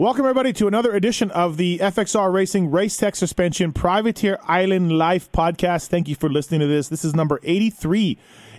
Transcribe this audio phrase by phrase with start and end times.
[0.00, 5.30] Welcome, everybody, to another edition of the FXR Racing Race Tech Suspension Privateer Island Life
[5.30, 5.88] podcast.
[5.88, 6.88] Thank you for listening to this.
[6.88, 8.16] This is number 83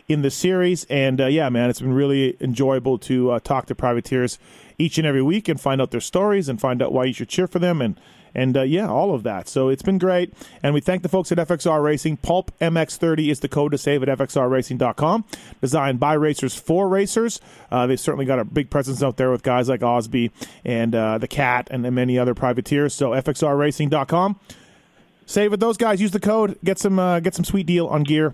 [0.08, 0.84] in the series.
[0.84, 4.38] And uh, yeah, man, it's been really enjoyable to uh, talk to privateers
[4.78, 7.30] each and every week and find out their stories and find out why you should
[7.30, 8.00] cheer for them and
[8.34, 9.48] and uh, yeah, all of that.
[9.48, 10.34] So it's been great.
[10.64, 12.18] And we thank the folks at FXR Racing.
[12.18, 15.26] Pulp MX30 is the code to save at FXRRacing.com.
[15.62, 17.40] Designed by racers for racers.
[17.72, 20.32] Uh, they've certainly got a big presence out there with guys like Osby
[20.66, 22.94] and uh, the Cat and, and many other privateers.
[22.94, 24.40] So FXRRacing.com.
[25.26, 26.02] Save with those guys.
[26.02, 26.58] Use the code.
[26.64, 28.34] Get some uh, get some sweet deal on gear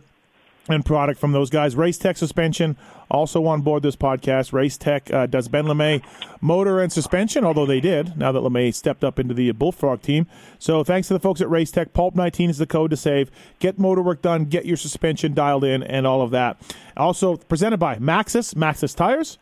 [0.70, 1.76] and product from those guys.
[1.76, 2.78] Race Tech Suspension
[3.10, 4.54] also on board this podcast.
[4.54, 6.04] Race Tech uh, does Ben LaMay
[6.42, 10.28] motor and suspension, although they did now that LaMay stepped up into the Bullfrog team.
[10.60, 11.94] So thanks to the folks at Race Tech.
[11.94, 13.32] Pulp 19 is the code to save.
[13.60, 16.58] Get motor work done, get your suspension dialed in, and all of that.
[16.96, 19.38] Also presented by Maxxis, Maxxis Tires.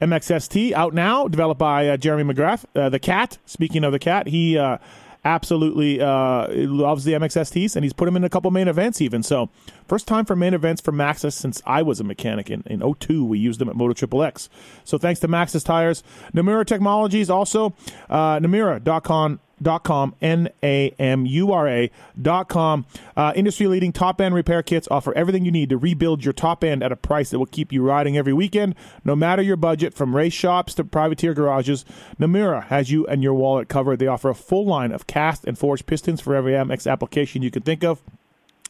[0.00, 3.38] MXST out now, developed by uh, Jeremy McGrath, uh, the cat.
[3.46, 4.78] Speaking of the cat, he uh,
[5.24, 9.22] absolutely uh, loves the MXSTs, and he's put them in a couple main events even.
[9.22, 9.50] So,
[9.86, 13.24] first time for main events for Maxxis since I was a mechanic in, in 02.
[13.24, 14.48] We used them at Moto Triple X.
[14.84, 16.02] So, thanks to Maxxis Tires.
[16.34, 17.74] Namura Technologies also,
[18.10, 22.84] uh, Namura.com dot com n a m u r a dot com.
[23.16, 26.64] Uh, industry leading top end repair kits offer everything you need to rebuild your top
[26.64, 29.94] end at a price that will keep you riding every weekend, no matter your budget.
[29.94, 31.84] From race shops to privateer garages,
[32.18, 33.98] Namura has you and your wallet covered.
[33.98, 37.50] They offer a full line of cast and forged pistons for every MX application you
[37.50, 38.00] can think of.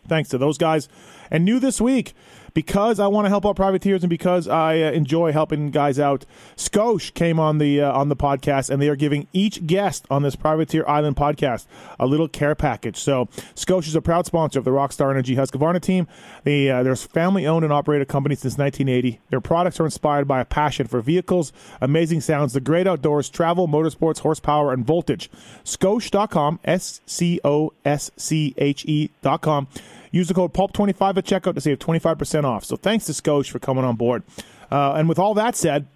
[0.08, 0.88] Thanks to those guys.
[1.30, 2.12] And new this week,
[2.55, 6.25] because I want to help out privateers and because I uh, enjoy helping guys out,
[6.56, 10.22] Scosche came on the uh, on the podcast, and they are giving each guest on
[10.22, 11.67] this Privateer Island podcast
[11.98, 12.97] a little care package.
[12.97, 16.06] So Scosche is a proud sponsor of the Rockstar Energy Husqvarna team.
[16.45, 19.20] They, uh, they're a family owned and operated company since 1980.
[19.30, 23.69] Their products are inspired by a passion for vehicles, amazing sounds, the great outdoors, travel,
[23.69, 25.30] motorsports, horsepower, and voltage.
[25.64, 29.69] Scosche.com, S C O S C H E.com.
[30.12, 32.64] Use the code PULP25 at checkout to save 25% off.
[32.64, 34.23] So thanks to Scosche for coming on board.
[34.70, 35.89] Uh, and with all that said,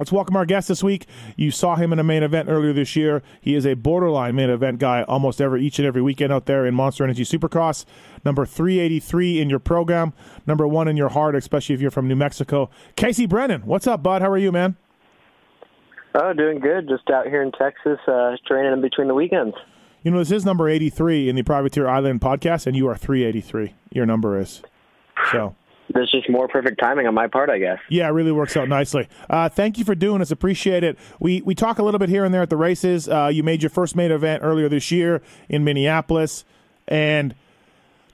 [0.00, 1.06] Let's welcome our guest this week.
[1.36, 3.22] You saw him in a main event earlier this year.
[3.38, 6.64] He is a borderline main event guy almost every each and every weekend out there
[6.64, 7.84] in Monster Energy Supercross.
[8.24, 10.14] Number 383 in your program,
[10.46, 12.70] number one in your heart, especially if you're from New Mexico.
[12.96, 14.22] Casey Brennan, what's up, bud?
[14.22, 14.76] How are you, man?
[16.14, 16.88] Oh, doing good.
[16.88, 19.54] Just out here in Texas, uh, training in between the weekends.
[20.02, 23.74] You know, this is number 83 in the Privateer Island podcast, and you are 383.
[23.92, 24.62] Your number is.
[25.30, 25.54] So.
[25.92, 27.78] There's just more perfect timing on my part, I guess.
[27.88, 29.08] Yeah, it really works out nicely.
[29.28, 30.30] Uh, thank you for doing this.
[30.30, 30.96] Appreciate it.
[31.18, 33.08] We we talk a little bit here and there at the races.
[33.08, 36.44] Uh, you made your first main event earlier this year in Minneapolis,
[36.86, 37.34] and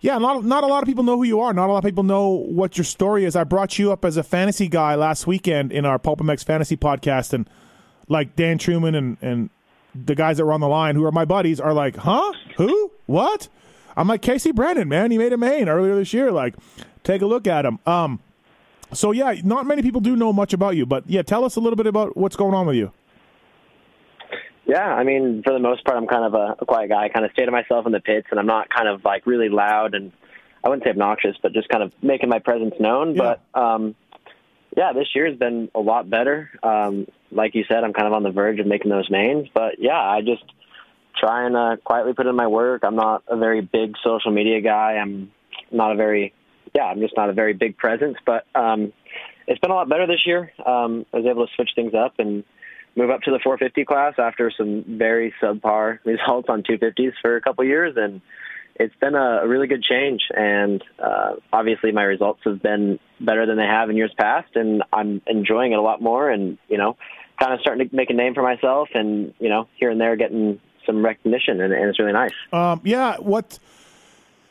[0.00, 1.52] yeah, not not a lot of people know who you are.
[1.52, 3.36] Not a lot of people know what your story is.
[3.36, 7.34] I brought you up as a fantasy guy last weekend in our PulpMX fantasy podcast,
[7.34, 7.46] and
[8.08, 9.50] like Dan Truman and and
[10.04, 12.32] the guys that were on the line, who are my buddies, are like, "Huh?
[12.56, 12.92] Who?
[13.06, 13.48] What?"
[13.96, 15.10] I'm like, "Casey Brennan, man.
[15.10, 16.30] He made a main earlier this year.
[16.30, 16.54] Like,
[17.02, 18.20] take a look at him." Um,
[18.92, 21.60] so yeah, not many people do know much about you, but yeah, tell us a
[21.60, 22.92] little bit about what's going on with you.
[24.66, 27.04] Yeah, I mean, for the most part, I'm kind of a, a quiet guy.
[27.04, 29.26] I kind of stay to myself in the pits, and I'm not kind of like
[29.26, 30.12] really loud and
[30.66, 33.14] I wouldn't say obnoxious, but just kind of making my presence known.
[33.14, 33.36] Yeah.
[33.54, 33.94] But um,
[34.76, 36.50] yeah, this year has been a lot better.
[36.60, 39.76] Um, like you said, I'm kind of on the verge of making those names, but
[39.78, 40.44] yeah, I just
[41.18, 42.82] try and uh, quietly put in my work.
[42.84, 44.92] I'm not a very big social media guy.
[44.94, 45.32] I'm
[45.70, 46.32] not a very,
[46.74, 48.92] yeah, I'm just not a very big presence, but um,
[49.46, 50.52] it's been a lot better this year.
[50.64, 52.44] Um, I was able to switch things up and
[52.96, 57.40] move up to the 450 class after some very subpar results on 250s for a
[57.40, 58.20] couple years, and
[58.78, 60.22] it's been a, really good change.
[60.34, 64.82] And uh, obviously, my results have been better than they have in years past, and
[64.92, 66.30] I'm enjoying it a lot more.
[66.30, 66.96] And you know,
[67.40, 70.16] kind of starting to make a name for myself, and you know, here and there
[70.16, 72.32] getting some recognition, and, and it's really nice.
[72.52, 73.58] Um, yeah, what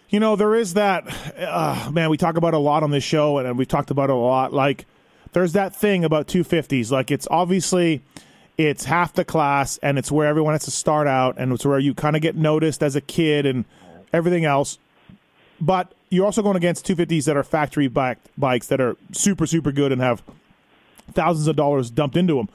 [0.09, 1.05] you know, there is that
[1.37, 2.09] uh, man.
[2.09, 4.53] We talk about a lot on this show, and we've talked about it a lot.
[4.53, 4.85] Like,
[5.33, 6.91] there's that thing about 250s.
[6.91, 8.01] Like, it's obviously
[8.57, 11.79] it's half the class, and it's where everyone has to start out, and it's where
[11.79, 13.65] you kind of get noticed as a kid and
[14.15, 14.77] everything else.
[15.59, 19.71] But you're also going against 250s that are factory backed bikes that are super, super
[19.71, 20.23] good and have
[21.11, 22.49] thousands of dollars dumped into them.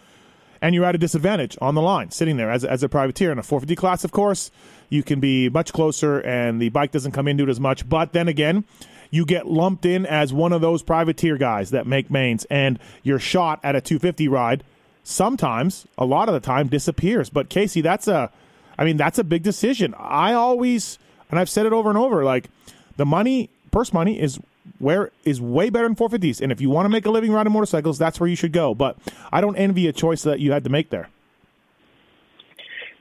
[0.63, 3.33] And you're at a disadvantage on the line, sitting there as, as a privateer.
[3.33, 4.51] In a 450 class, of course,
[4.91, 7.89] you can be much closer and the bike doesn't come into it as much.
[7.89, 8.65] But then again,
[9.11, 13.19] you get lumped in as one of those privateer guys that make mains, and your
[13.19, 14.65] shot at a 250 ride
[15.03, 17.31] sometimes, a lot of the time, disappears.
[17.31, 18.31] But Casey, that's a,
[18.79, 19.95] I mean, that's a big decision.
[19.99, 20.99] I always,
[21.31, 22.49] and I've said it over and over, like
[22.97, 24.39] the money, purse money is
[24.79, 26.41] where is way better than 450s.
[26.41, 28.75] And if you want to make a living riding motorcycles, that's where you should go.
[28.75, 28.97] But
[29.33, 31.09] I don't envy a choice that you had to make there.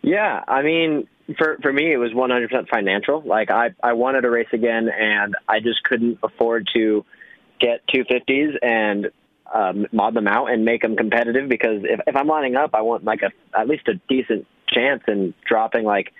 [0.01, 3.21] Yeah, I mean, for for me, it was 100% financial.
[3.21, 7.05] Like I I wanted to race again, and I just couldn't afford to
[7.59, 9.11] get 250s and
[9.53, 12.81] um, mod them out and make them competitive because if if I'm lining up, I
[12.81, 16.13] want like a at least a decent chance, in dropping like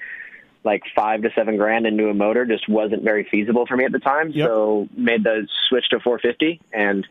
[0.64, 3.92] like five to seven grand into a motor just wasn't very feasible for me at
[3.92, 4.30] the time.
[4.32, 4.48] Yep.
[4.48, 7.08] So made the switch to 450 and.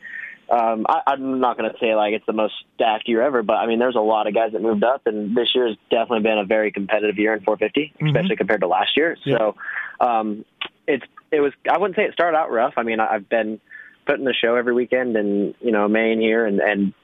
[0.51, 3.57] Um, I, I'm not going to say like it's the most stacked year ever, but
[3.57, 6.23] I mean, there's a lot of guys that moved up, and this year has definitely
[6.23, 9.15] been a very competitive year in 450, especially compared to last year.
[9.27, 9.57] So,
[10.01, 10.47] um,
[10.87, 12.73] it's it was I wouldn't say it started out rough.
[12.79, 13.61] I mean, I- I've been
[14.07, 16.95] putting the show every weekend, and you know, main here, and and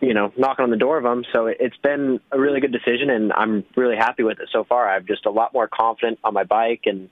[0.00, 1.24] you know, knocking on the door of them.
[1.32, 4.64] So it- it's been a really good decision, and I'm really happy with it so
[4.64, 4.88] far.
[4.88, 7.08] I'm just a lot more confident on my bike, and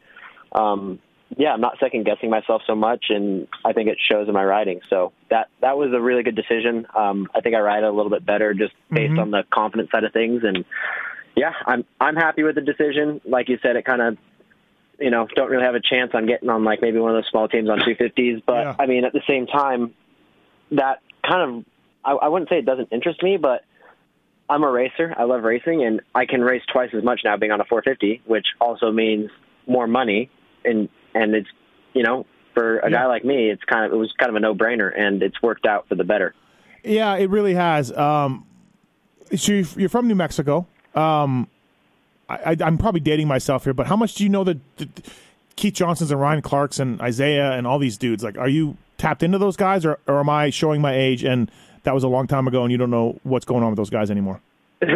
[0.53, 1.00] um,
[1.37, 4.44] yeah, I'm not second guessing myself so much, and I think it shows in my
[4.44, 4.81] riding.
[4.88, 6.87] So that that was a really good decision.
[6.94, 9.21] Um, I think I ride a little bit better just based Mhm.
[9.21, 10.65] on the confidence side of things, and
[11.35, 13.21] yeah, I'm I'm happy with the decision.
[13.25, 14.17] Like you said, it kind of
[15.00, 17.29] you know don't really have a chance on getting on like maybe one of those
[17.31, 18.75] small teams on 250s, but Yeah.
[18.79, 19.93] I mean at the same time,
[20.71, 21.65] that kind of
[22.06, 23.64] I, I wouldn't say it doesn't interest me, but
[24.49, 25.12] I'm a racer.
[25.19, 28.23] I love racing, and I can race twice as much now being on a 450,
[28.26, 29.29] which also means
[29.67, 30.31] more money.
[30.64, 31.49] And and it's
[31.94, 32.25] you know
[32.55, 32.99] for a Yeah.
[32.99, 35.43] guy like me, it's kind of it was kind of a no brainer, and it's
[35.43, 36.35] worked out for the better.
[36.85, 37.91] Yeah, it really has.
[37.97, 38.47] Um,
[39.35, 40.67] so you're, from New Mexico.
[40.94, 41.49] Um,
[42.29, 44.88] I, I, I'm probably dating myself here, but how much do you know that that
[45.56, 48.23] Keith Johnsons and Ryan Clarks and Isaiah and all these dudes?
[48.23, 51.50] Like, are you tapped into those guys, or, or am I showing my age and
[51.87, 53.91] that was a long time ago, and you don't know what's going on with those
[53.91, 54.41] guys anymore?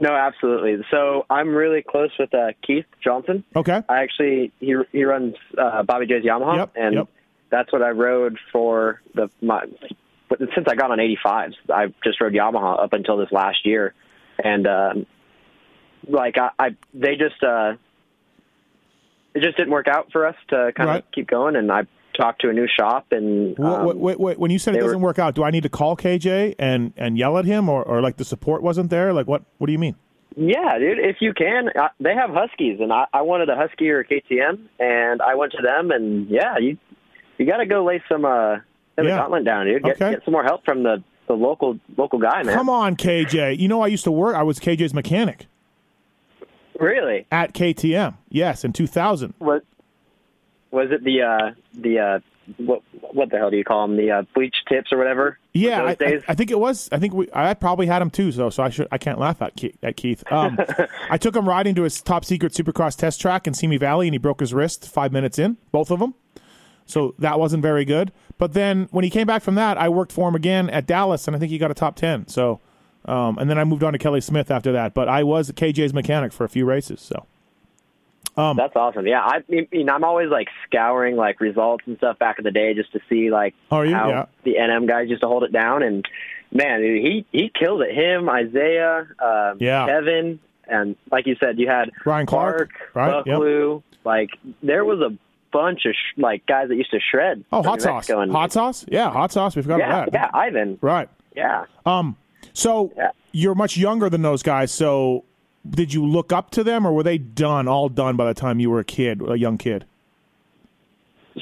[0.00, 0.82] No, absolutely.
[0.90, 3.44] So I'm really close with uh, Keith Johnson.
[3.54, 3.82] Okay.
[3.90, 7.08] I actually he he runs uh, Bobby Joe's Yamaha, Yep, and yep.
[7.50, 9.66] that's what I rode for the my.
[10.38, 13.92] Since I got on 85s, I just rode Yamaha up until this last year,
[14.42, 15.06] and um,
[16.08, 17.74] like I, I they just uh,
[19.34, 21.04] it just didn't work out for us to kind Right.
[21.04, 21.82] of keep going, and I
[22.14, 25.00] talked to a new shop, and um, wait, wait, wait, when you said it doesn't
[25.00, 28.00] work out, do I need to call KJ and, and yell at him, or, or
[28.00, 29.12] like the support wasn't there?
[29.12, 29.96] Like, what what do you mean?
[30.36, 30.98] Yeah, dude.
[30.98, 34.04] If you can, uh, they have Huskies, and I, I wanted a Husky or a
[34.06, 36.78] KTM, and I went to them, and yeah, you
[37.38, 38.56] you got to go lay some uh
[38.98, 39.16] Yeah.
[39.16, 39.82] gauntlet down, dude.
[39.82, 40.10] Get, Okay.
[40.12, 42.54] get some more help from the the local local guy, man.
[42.54, 43.58] Come on, KJ.
[43.58, 44.34] You know I used to work.
[44.36, 45.46] I was KJ's mechanic
[46.80, 47.26] Really?
[47.30, 48.14] at KTM.
[48.28, 49.34] Yes, in 2000.
[49.38, 49.62] Was
[50.72, 52.18] was it the uh the uh
[52.56, 52.82] what
[53.12, 53.96] what the hell do you call them?
[53.96, 55.38] The uh, bleach tips or whatever?
[55.52, 55.96] Yeah, I.
[56.00, 56.88] I, I think it was.
[56.92, 57.28] I think we.
[57.32, 58.32] I probably had him too.
[58.32, 58.88] So, so I should.
[58.90, 59.76] I can't laugh at Keith.
[59.82, 60.24] At Keith.
[60.32, 60.58] Um,
[61.10, 64.14] I took him riding to his top secret Supercross test track in Simi Valley, and
[64.14, 66.14] he broke his wrist five minutes in, both of them.
[66.84, 68.12] So that wasn't very good.
[68.38, 71.26] But then when he came back from that, I worked for him again at Dallas,
[71.26, 72.26] and I think he got a top ten.
[72.26, 72.60] So,
[73.04, 74.94] um, and then I moved on to Kelly Smith after that.
[74.94, 77.00] But I was KJ's mechanic for a few races.
[77.00, 77.26] So
[78.36, 79.06] That's awesome.
[79.06, 82.74] Yeah, I mean I'm always like scouring like results and stuff back in the day
[82.74, 84.26] just to see like Oh, how Yeah.
[84.44, 86.04] the NM guys used to hold it down and
[86.50, 87.94] man, he he killed it.
[87.94, 89.86] Him, Isaiah, um, Yeah.
[89.86, 93.22] Kevin, and like you said, you had Ryan Clark, right?
[93.26, 93.36] Yep.
[93.38, 93.82] Bucklew.
[94.04, 94.30] Like
[94.62, 95.16] there was a
[95.52, 97.44] bunch of sh- like guys that used to shred.
[97.52, 98.84] oh, hot sauce, and- hot sauce.
[98.88, 99.54] Yeah, hot sauce.
[99.54, 100.30] We forgot Yeah, about yeah.
[100.32, 100.78] Ivan.
[100.80, 101.08] Right.
[101.36, 101.64] Yeah.
[101.86, 102.16] Um,
[102.54, 103.10] so Yeah.
[103.32, 104.72] you're much younger than those guys.
[104.72, 105.24] So
[105.68, 108.60] did you look up to them, or were they done, all done by the time
[108.60, 109.84] you were a kid, a young kid?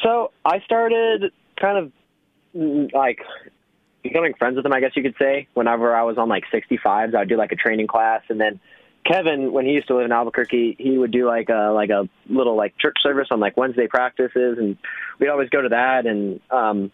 [0.03, 3.19] So I started kind of like
[4.03, 5.49] becoming friends with them, I guess you could say.
[5.55, 8.61] Whenever I was on like 65s, I'd do like a training class, and then
[9.07, 12.09] Kevin, when he used to live in Albuquerque, he would do like a like a
[12.29, 14.77] little like church service on like Wednesday practices, and
[15.19, 16.07] we'd always go to that.
[16.07, 16.93] And um,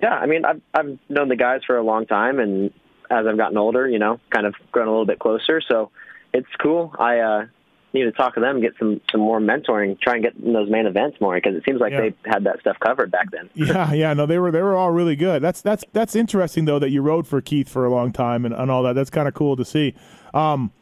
[0.00, 2.72] yeah, I mean, I've I've known the guys for a long time, and
[3.10, 5.62] as I've gotten older, you know, kind of grown a little bit closer.
[5.66, 5.90] So
[6.32, 6.94] it's cool.
[6.98, 7.46] I uh,
[7.94, 10.70] need to talk to them, get some some more mentoring, try and get in those
[10.70, 12.00] main events more because it seems like Yeah.
[12.00, 13.48] they had that stuff covered back then.
[13.54, 15.42] Yeah, yeah, no, they were they were all really good.
[15.42, 18.54] That's that's that's interesting though that you rode for Keith for a long time and,
[18.54, 18.94] and all that.
[18.94, 19.94] That's kind of cool to see.
[20.34, 20.72] Um,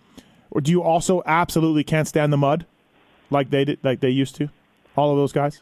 [0.51, 2.67] or do you also absolutely can't stand the mud,
[3.31, 4.49] like they did, like they used to,
[4.97, 5.61] all of those guys?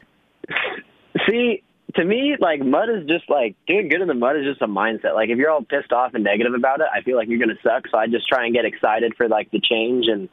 [1.29, 1.63] See,
[1.97, 4.67] to me, like mud is just like doing good in the mud is just a
[4.67, 5.15] mindset.
[5.15, 7.59] Like if you're all pissed off and negative about it, I feel like you're gonna
[7.63, 7.85] suck.
[7.91, 10.07] So I just try and get excited for like the change.
[10.09, 10.29] And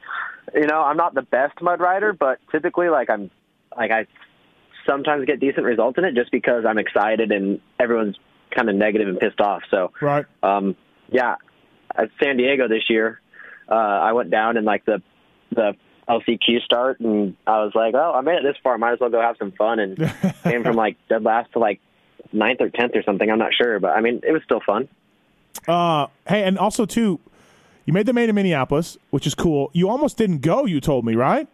[0.55, 3.29] you know, I'm not the best mud rider, but typically, like I'm,
[3.77, 4.07] like I
[4.87, 8.17] sometimes get decent results in it just because I'm excited and everyone's
[8.55, 9.61] kind of negative and pissed off.
[9.69, 10.25] So Right.
[10.43, 10.75] um,
[11.09, 11.35] yeah,
[11.95, 13.21] at San Diego this year,
[13.69, 15.01] uh, I went down in like the
[15.51, 15.73] the
[16.09, 18.77] LCQ start, and I was like, oh, I made it this far.
[18.77, 19.79] Might as well go have some fun.
[19.79, 19.97] And
[20.43, 21.79] came from like dead last to like
[22.31, 23.29] ninth or tenth or something.
[23.29, 24.87] I'm not sure, but I mean, it was still fun.
[25.67, 27.19] Uh, hey, and also too,
[27.85, 29.69] you made the main in Minneapolis, which is cool.
[29.73, 30.65] You almost didn't go.
[30.65, 31.47] You told me, right?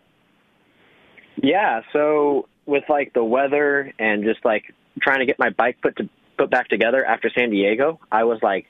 [1.41, 1.82] Yeah.
[1.94, 4.63] So with like the weather and just like
[5.01, 8.39] trying to get my bike put to put back together after San Diego, I was
[8.41, 8.65] like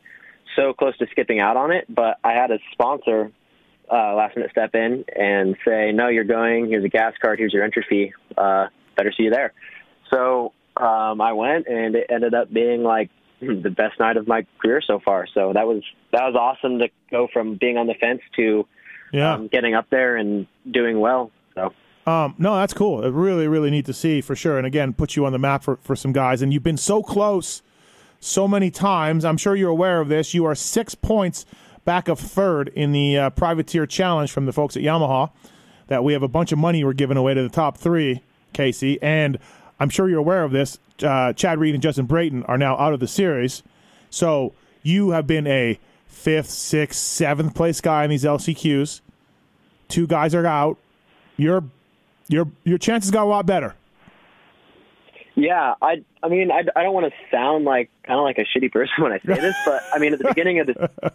[0.56, 1.86] so close to skipping out on it.
[1.94, 3.32] But I had a sponsor
[3.92, 6.68] uh, last minute step in and say, "No, you're going.
[6.68, 7.40] Here's a gas card.
[7.40, 8.14] Here's your entry fee.
[8.38, 9.54] Uh, better see you there."
[10.10, 13.10] So um, I went, and it ended up being like
[13.42, 15.28] the best night of my career so far.
[15.34, 18.66] So that was that was awesome to go from being on the fence to
[19.12, 19.34] Yeah.
[19.34, 21.32] um, getting up there and doing well.
[21.56, 21.74] So
[22.06, 23.04] Um, no, that's cool.
[23.04, 24.58] It really, really neat to see for sure.
[24.58, 26.42] And again, puts you on the map for, for some guys.
[26.42, 27.62] And you've been so close
[28.20, 29.26] so many times.
[29.26, 30.34] I'm sure you're aware of this.
[30.34, 31.46] You are six points
[31.86, 35.32] back of third in the uh, privateer challenge from the folks at Yamaha.
[35.88, 38.22] That we have a bunch of money we're giving away to the top three,
[38.54, 39.02] Casey.
[39.02, 39.38] And
[39.80, 40.80] I'm sure you're aware of this.
[41.02, 43.64] Uh, Chad Reed and Justin Brayton are now out of the series.
[44.10, 44.54] So
[44.84, 49.02] you have been a fifth, sixth, seventh place guy in these LCQs.
[49.88, 50.78] Two guys are out.
[51.38, 51.64] You're
[52.28, 53.76] your your chances got a lot better.
[55.36, 58.46] Yeah, I I mean I, I don't want to sound like kind of like a
[58.46, 61.14] shitty person when I say this, but I mean at the beginning of the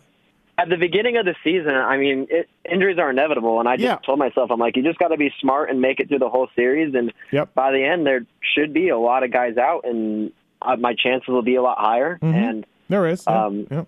[0.59, 3.85] at the beginning of the season, I mean it, injuries are inevitable, and I just
[3.87, 3.97] Yeah.
[4.05, 6.29] told myself I'm like you just got to be smart and make it through the
[6.29, 7.55] whole series, and Yep.
[7.55, 10.31] by the end there should be a lot of guys out, and
[10.61, 12.19] uh, my chances will be a lot higher.
[12.23, 13.25] And There is.
[13.27, 13.45] Yeah.
[13.47, 13.87] Um, Yep.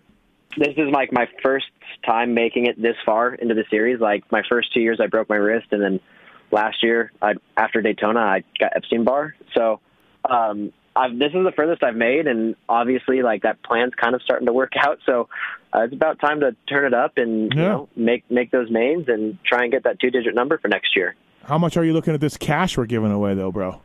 [0.56, 1.66] this is like my first
[2.06, 4.00] time making it this far into the series.
[4.00, 6.00] Like my first two years, I broke my wrist, and then
[6.50, 9.34] last year, I, after Daytona, I got Epstein Barr.
[9.54, 9.80] So
[10.28, 14.22] um, I've, this is the furthest I've made, and obviously, like that plan's kind of
[14.22, 14.98] starting to work out.
[15.06, 15.28] So
[15.74, 19.08] uh, it's about time to turn it up and you know make make those mains
[19.08, 21.16] and try and get that two digit number for next year.
[21.46, 23.80] How much are you looking at this cash we're giving away though, bro?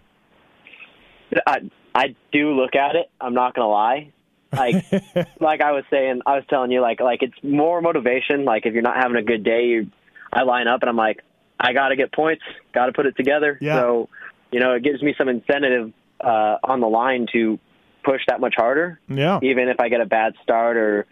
[1.45, 3.09] I I do look at it.
[3.19, 4.11] I'm not gonna lie.
[4.51, 4.85] Like
[5.39, 8.45] like I was saying, I was telling you, like like it's more motivation.
[8.45, 9.91] Like if you're not having a good day, you
[10.31, 11.23] I line up and I'm like,
[11.59, 13.57] I got to get points, got to put it together.
[13.59, 13.79] Yeah.
[13.79, 14.09] So
[14.51, 17.59] you know, it gives me some incentive uh, on the line to
[18.03, 19.39] push that much harder, Yeah.
[19.43, 21.05] even if I get a bad start or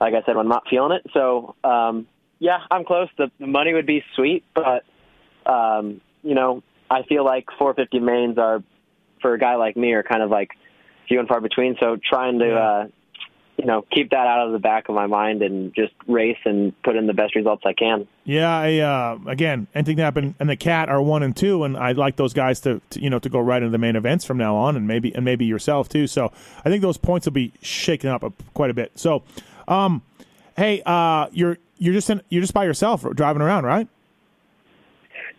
[0.00, 1.04] like I said, when I'm not feeling it.
[1.12, 2.06] So um,
[2.38, 3.08] yeah, I'm close.
[3.18, 4.84] The, the money would be sweet, but
[5.50, 8.62] um, you know, I feel like 450 mains are
[9.20, 10.50] for a guy like me are kind of like
[11.08, 11.76] few and far between.
[11.80, 12.58] So trying to, Yeah.
[12.58, 12.86] uh,
[13.58, 16.72] you know, keep that out of the back of my mind and just race and
[16.84, 18.06] put in the best results I can.
[18.24, 21.96] Yeah, I, uh, again, Enticknap and, and the Cat are one and two, and I'd
[21.96, 24.38] like those guys to, to you know to go right into the main events from
[24.38, 26.06] now on, and maybe and maybe yourself too.
[26.06, 26.30] So
[26.64, 28.22] I think those points will be shaken up
[28.54, 28.92] quite a bit.
[28.94, 29.24] So,
[29.66, 30.02] um,
[30.56, 33.88] hey, uh, you're you're just in, you're just by yourself driving around, right?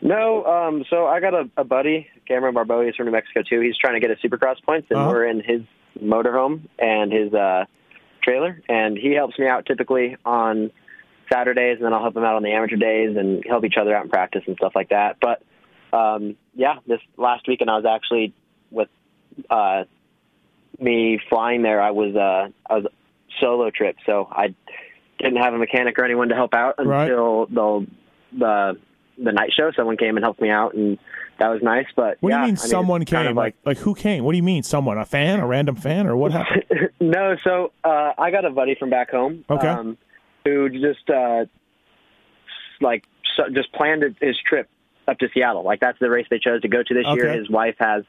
[0.02, 2.82] No, um, so I got a, a buddy, Cameron Barbeau.
[2.86, 3.60] He's from New Mexico too.
[3.60, 5.10] He's trying to get his Supercross points, and Uh-huh.
[5.10, 5.62] we're in his
[6.02, 7.66] motorhome and his uh,
[8.22, 8.62] trailer.
[8.70, 10.72] And he helps me out typically on
[11.32, 13.96] Saturdays, and then I'll help him out on the amateur days, and help each other
[13.96, 15.18] out in practice and stuff like that.
[15.22, 15.42] But
[15.96, 18.34] um, yeah, this last weekend I was actually
[18.72, 18.90] with
[19.50, 19.84] uh,
[20.80, 21.82] me flying there.
[21.82, 22.86] I was uh, I was
[23.40, 24.54] solo trip, so I
[25.20, 27.04] didn't have a mechanic or anyone to help out Right.
[27.10, 27.88] until the
[28.38, 28.80] the
[29.24, 29.72] the night show.
[29.76, 30.98] Someone came and helped me out, and
[31.40, 31.86] that was nice.
[31.96, 33.32] But What yeah, do you mean I someone kind came?
[33.32, 34.24] of like, like who came?
[34.24, 34.98] What do you mean someone?
[34.98, 35.40] A fan?
[35.40, 36.06] A random fan?
[36.08, 36.64] Or what happened?
[37.00, 39.44] no, so uh, I got a buddy from back home.
[39.50, 39.68] Okay.
[39.68, 39.98] Um,
[40.46, 41.46] who just uh,
[42.82, 43.04] like
[43.36, 44.70] so, just planned his trip
[45.08, 45.64] up to Seattle.
[45.64, 47.32] Like that's the race they chose to go to this year.
[47.34, 48.04] His wife has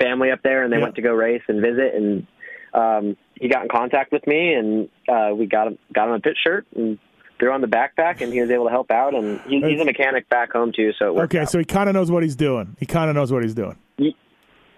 [0.00, 0.82] family up there, and they Yeah.
[0.84, 1.94] went to go race and visit.
[1.94, 2.26] And
[2.74, 6.20] um, he got in contact with me, and uh, we got him got him a
[6.20, 6.98] pit shirt and
[7.38, 9.14] threw on the backpack, and he was able to help out.
[9.14, 11.50] And he, he's a mechanic back home too, so it worked okay, out.
[11.50, 12.76] so he kind of knows what he's doing.
[12.78, 13.76] He kind of knows what he's doing.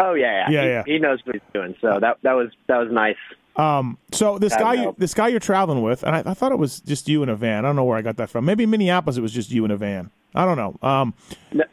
[0.01, 0.83] oh yeah, yeah, Yeah, he, yeah.
[0.87, 1.75] he knows what he's doing.
[1.81, 3.17] So that that was that was nice.
[3.57, 5.01] Um, so this guy, helped.
[5.01, 7.37] this guy you're traveling with, and I, I thought it was just you in a
[7.37, 7.65] van.
[7.65, 8.45] I don't know where I got that from.
[8.45, 10.11] Maybe Minneapolis it was just you in a van.
[10.35, 10.79] I don't know.
[10.89, 11.15] Um,
[11.53, 11.65] No.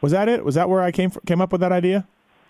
[0.00, 0.44] was that it?
[0.44, 2.06] Was that where I came fr- came up with that idea?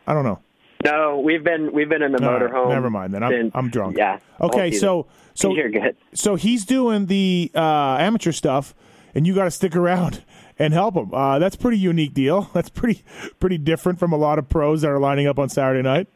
[0.07, 0.41] I don't know.
[0.85, 2.69] No, we've been we've been in the All right, motorhome.
[2.69, 3.23] never mind then.
[3.23, 3.97] I'm, since- I'm drunk.
[3.97, 4.19] Yeah.
[4.41, 5.97] Okay, so so you're good.
[6.13, 8.75] so he's doing the uh, amateur stuff,
[9.15, 10.23] and you got to stick around
[10.59, 11.13] and help him.
[11.15, 12.51] Uh, that's pretty unique deal.
[12.55, 13.03] That's pretty
[13.41, 16.07] pretty different from a lot of pros that are lining up on Saturday night.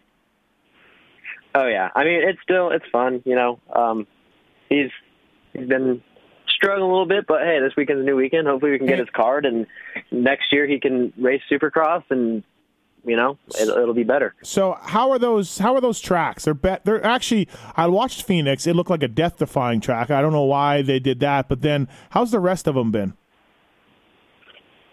[1.55, 3.23] Oh yeah, I mean it's still it's fun.
[3.25, 4.07] You know, um,
[4.69, 4.91] he's
[5.55, 6.03] he's been
[6.49, 8.47] struggling a little bit, but hey, this weekend's a new weekend.
[8.47, 9.67] Hopefully, we can get his card, and
[10.11, 12.43] next year he can race Supercross, and
[13.05, 14.35] you know it, it'll be better.
[14.43, 15.59] So how are those?
[15.59, 16.45] How are those tracks?
[16.45, 17.49] They're be- they're actually.
[17.77, 18.67] I watched Phoenix.
[18.67, 20.11] It looked like a death defying track.
[20.11, 23.15] I don't know why they did that, but then how's the rest of them been?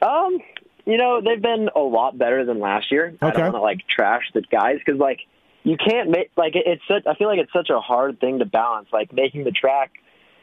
[0.01, 0.37] Um,
[0.85, 3.15] you know they've been a lot better than last year.
[3.21, 5.19] I don't want to like trash the guys because like
[5.63, 7.07] you can't make like it's such.
[7.07, 9.91] I feel like it's such a hard thing to balance, like making the track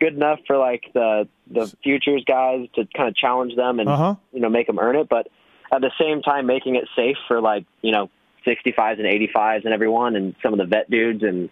[0.01, 4.17] good enough for like the the futures guys to kind of challenge them and Uh-huh.
[4.33, 5.29] you know make them earn it, but
[5.73, 8.11] at the same time making it safe for like you know
[8.47, 11.49] 65s and 85s and everyone and some of the vet dudes and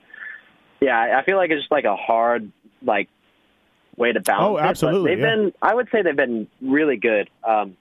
[0.81, 2.51] yeah, I feel like it's just like a hard
[2.83, 3.09] like
[3.97, 4.47] way to balance.
[4.49, 5.37] Oh, it, absolutely, they've yeah.
[5.37, 7.29] been I would say they've been really good.
[7.45, 7.77] Um,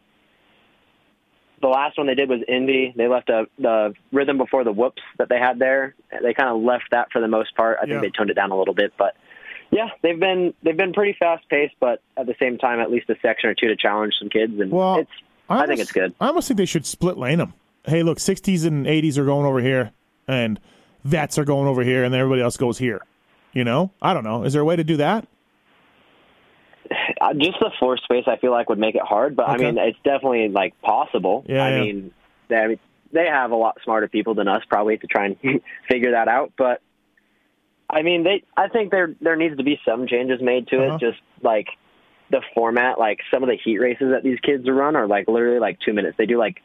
[1.61, 2.93] the last one they did was Indy.
[2.95, 5.95] They left a the rhythm before the whoops that they had there.
[6.21, 7.77] They kind of left that for the most part.
[7.77, 8.01] I think Yeah.
[8.01, 9.15] they toned it down a little bit, but
[9.71, 13.09] yeah, they've been they've been pretty fast paced, but at the same time, at least
[13.09, 15.11] a section or two to challenge some kids, and Well, it's
[15.49, 16.13] I, think it's good.
[16.19, 17.53] I almost think they should split lane them.
[17.85, 19.91] Hey, look, 60s and 80s are going over here,
[20.27, 20.59] and
[21.03, 23.01] vets are going over here, and then everybody else goes here.
[23.53, 24.43] You know, I don't know.
[24.43, 25.27] Is there a way to do that?
[27.21, 29.53] Uh, just the floor space, I feel like would make it hard, but Okay.
[29.53, 31.45] I mean, it's definitely like possible.
[31.47, 31.81] Yeah, I yeah.
[31.81, 32.11] mean,
[32.47, 32.79] they, I mean,
[33.11, 35.37] they have a lot smarter people than us probably to try and
[35.89, 36.81] figure that out, but
[37.89, 38.43] I mean, they.
[38.55, 40.95] I think there there needs to be some changes made to Uh-huh.
[40.95, 40.99] it.
[40.99, 41.67] Just like
[42.29, 45.59] the format, like some of the heat races that these kids run are like literally
[45.59, 46.17] like two minutes.
[46.17, 46.61] They do like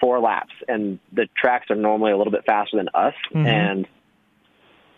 [0.00, 3.14] four laps, and the tracks are normally a little bit faster than us.
[3.32, 3.46] Mhm.
[3.46, 3.88] And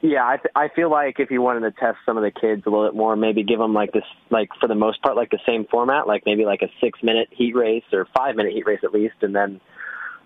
[0.01, 2.63] yeah, I th- I feel like if you wanted to test some of the kids
[2.67, 5.31] a little bit more, maybe give them like this, like for the most part, like
[5.31, 8.67] the same format, like maybe like a six minute heat race or five minute heat
[8.67, 9.61] race at least, and then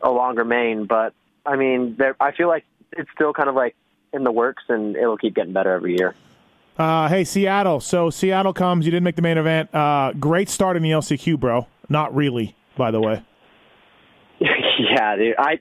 [0.03, 0.87] a longer main.
[0.87, 1.15] But
[1.47, 3.77] I mean, there, I feel like it's still kind of like
[4.13, 6.15] in the works, and it'll keep getting better every year.
[6.79, 7.81] Uh, hey, Seattle.
[7.81, 8.85] So Seattle comes.
[8.87, 9.75] You didn't make the main event.
[9.75, 11.67] Uh, great start in the LCQ, bro.
[11.89, 13.25] Not really, by the way.
[14.41, 15.35] yeah, dude.
[15.39, 15.59] I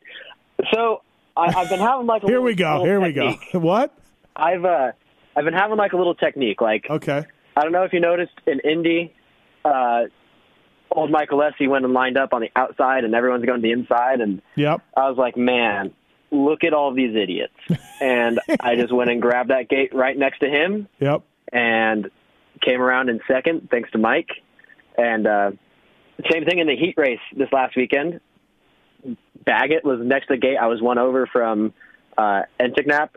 [0.74, 1.02] so
[1.36, 2.84] I, I've been having like a Here little- we go.
[2.84, 3.32] Here we go.
[3.32, 3.50] technique.
[3.54, 3.94] What?
[4.36, 4.92] I've uh
[5.36, 6.62] I've been having like a little technique.
[6.62, 7.24] Like Okay.
[7.56, 9.16] I don't know if you noticed in Indy,
[9.66, 10.02] uh,
[10.92, 13.72] old Mike Alessi went and lined up on the outside, and everyone's going to the
[13.72, 14.82] inside, and Yep.
[14.96, 15.92] I was like, man,
[16.32, 17.54] look at all these idiots.
[18.02, 21.24] and I just went and grabbed that gate right next to him Yep.
[21.52, 22.10] and
[22.62, 24.30] came around in second, thanks to Mike.
[24.98, 25.52] And uh,
[26.32, 28.20] same thing in the heat race this last weekend.
[29.46, 30.58] Baggett was next to the gate.
[30.58, 31.74] I was one over from
[32.18, 33.10] uh, Enticknap,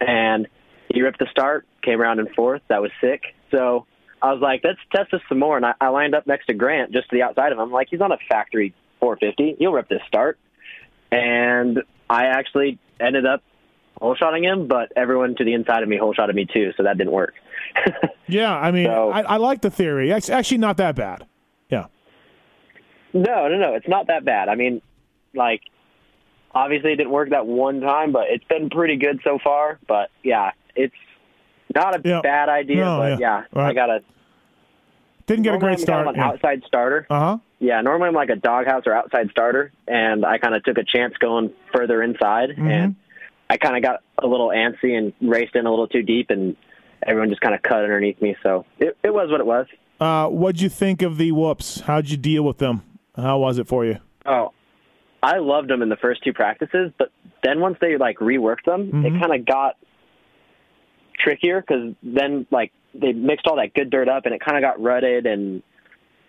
[0.00, 0.48] and
[0.92, 2.62] he ripped the start, came around in fourth.
[2.68, 3.22] That was sick.
[3.50, 3.86] So
[4.22, 5.56] I was like, let's test this some more.
[5.56, 7.64] And I, I lined up next to Grant, just to the outside of him.
[7.64, 9.56] I'm like, he's on a factory 450.
[9.58, 10.38] He'll rip this start.
[11.12, 13.42] And I actually ended up
[14.00, 16.82] hole shotting him, but everyone to the inside of me hole shotted me too, so
[16.84, 17.34] that didn't work.
[18.30, 18.54] Yeah.
[18.54, 20.10] I mean, So- I, I like the theory.
[20.10, 21.26] It's actually not that bad.
[21.70, 21.86] Yeah.
[23.14, 23.74] No, no, no.
[23.74, 24.50] It's not that bad.
[24.50, 24.82] I mean,
[25.34, 25.62] like,
[26.54, 29.78] obviously it didn't work that one time, but it's been pretty good so far.
[29.88, 30.94] But yeah, it's
[31.74, 32.20] not a Yeah.
[32.20, 32.84] bad idea.
[32.84, 33.44] No, but yeah.
[33.54, 34.00] yeah, I got a
[35.26, 36.04] Didn't get a great start.
[36.04, 37.06] Kind of an outside starter.
[37.08, 37.38] Uh huh.
[37.60, 40.84] Yeah, normally I'm like a doghouse or outside starter, and I kind of took a
[40.84, 42.68] chance going further inside, Mm-hmm.
[42.68, 42.96] and
[43.50, 46.54] I kind of got a little antsy and raced in a little too deep, and
[47.06, 48.36] everyone just kind of cut underneath me.
[48.42, 49.66] So it, it was what it was.
[50.00, 51.80] Uh, what'd you think of the whoops?
[51.80, 52.82] How'd you deal with them?
[53.16, 53.98] How was it for you?
[54.26, 54.52] Oh,
[55.22, 57.10] I loved them in the first two practices, but
[57.42, 59.76] then once they like reworked them, it kind of got
[61.18, 64.62] trickier because then like they mixed all that good dirt up and it kind of
[64.62, 65.62] got rutted and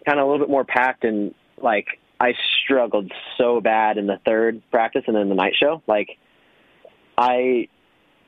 [0.06, 1.88] kind of a little bit more packed and like
[2.20, 2.34] I
[2.64, 5.82] struggled so bad in the third practice and then the night show.
[5.88, 6.18] Like
[7.18, 7.68] I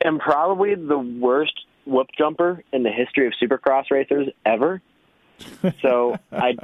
[0.03, 1.53] am probably the worst
[1.86, 4.81] whoop jumper in the history of supercross racers ever.
[5.81, 6.55] So I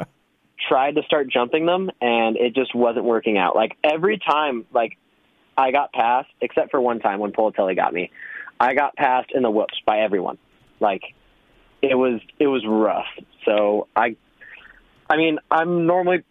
[0.68, 3.56] tried to start jumping them and it just wasn't working out.
[3.56, 4.98] Like every time like
[5.58, 8.12] I got passed, except for one time when Politelli got me,
[8.60, 10.38] I got passed in the whoops by everyone.
[10.80, 11.02] Like
[11.82, 13.08] it was it was rough.
[13.46, 14.16] So I
[15.10, 16.24] I mean, I'm normally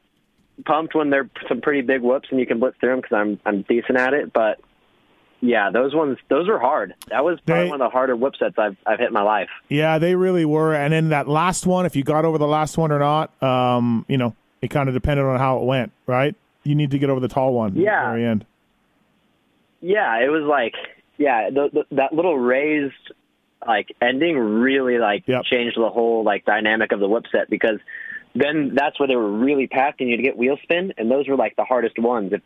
[0.65, 3.41] pumped when they're some pretty big whoops and you can blitz through them because I'm
[3.45, 4.33] I'm decent at it.
[4.33, 4.59] But
[5.41, 6.95] yeah, those ones those were hard.
[7.09, 9.23] That was probably They- one of the harder whoop sets I've I've hit in my
[9.23, 9.51] life.
[9.69, 10.75] Yeah, they really were.
[10.75, 14.05] And then that last one, if you got over the last one or not, um,
[14.09, 16.35] you know, it kind of depended on how it went, right?
[16.65, 17.69] You need to get over the tall one.
[17.69, 18.07] at the Yeah.
[18.11, 18.45] very end.
[19.81, 20.75] Yeah, it was like
[21.19, 22.93] yeah, the, the, that little raised
[23.67, 25.45] like ending really like Yep.
[25.45, 27.79] changed the whole like dynamic of the whoop set because
[28.37, 31.37] then that's where they were really packed and you'd get wheel spin and those were
[31.37, 32.33] like the hardest ones.
[32.33, 32.42] If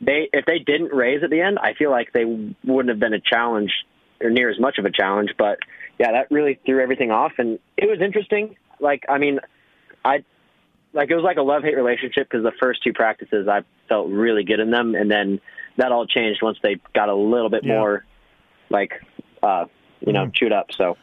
[0.00, 3.14] they if they didn't raise at the end, I feel like they wouldn't have been
[3.14, 3.72] a challenge
[4.20, 5.30] or near as much of a challenge.
[5.38, 5.58] But
[5.98, 8.56] yeah, that really threw everything off and it was interesting.
[8.80, 9.40] Like I mean,
[10.04, 10.24] I
[10.92, 14.08] like it was like a love hate relationship because the first two practices I felt
[14.10, 15.40] really good in them, and then
[15.76, 17.78] that all changed once they got a little bit Yeah.
[17.78, 18.04] more
[18.70, 19.00] like
[19.42, 19.66] uh,
[20.00, 20.34] you know Mhm.
[20.34, 20.72] chewed up.
[20.72, 20.96] So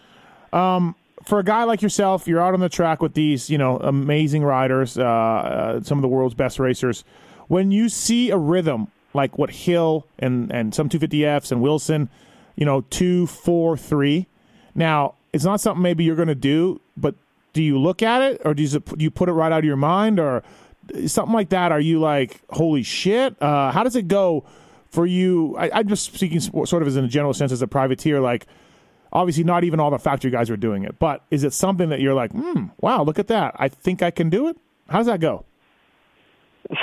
[1.24, 4.44] for a guy like yourself, you're out on the track with these, you know, amazing
[4.44, 7.04] riders, uh, uh, some of the world's best racers.
[7.48, 12.10] When you see a rhythm like what Hill and and some 250Fs and Wilson,
[12.56, 14.28] you know, two, four, three.
[14.76, 17.16] Now it's not something maybe you're going to do, but
[17.54, 19.66] do you look at it or do you, do you put it right out of
[19.66, 20.44] your mind or
[21.08, 21.72] something like that?
[21.72, 23.36] Are you like, holy shit?
[23.42, 24.46] Uh, how does it go
[24.90, 25.56] for you?
[25.58, 28.48] I, I'm just speaking sort of as in a general sense as a privateer, like
[29.18, 32.00] obviously not even all the factory guys are doing it, but is it something that
[32.00, 33.56] you're like, hmm, wow, look at that.
[33.58, 34.58] I think I can do it.
[34.90, 35.44] How does that go?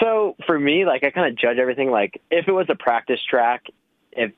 [0.00, 1.90] So for me, like I kind of judge everything.
[1.90, 3.64] Like if it was a practice track,
[4.12, 4.32] if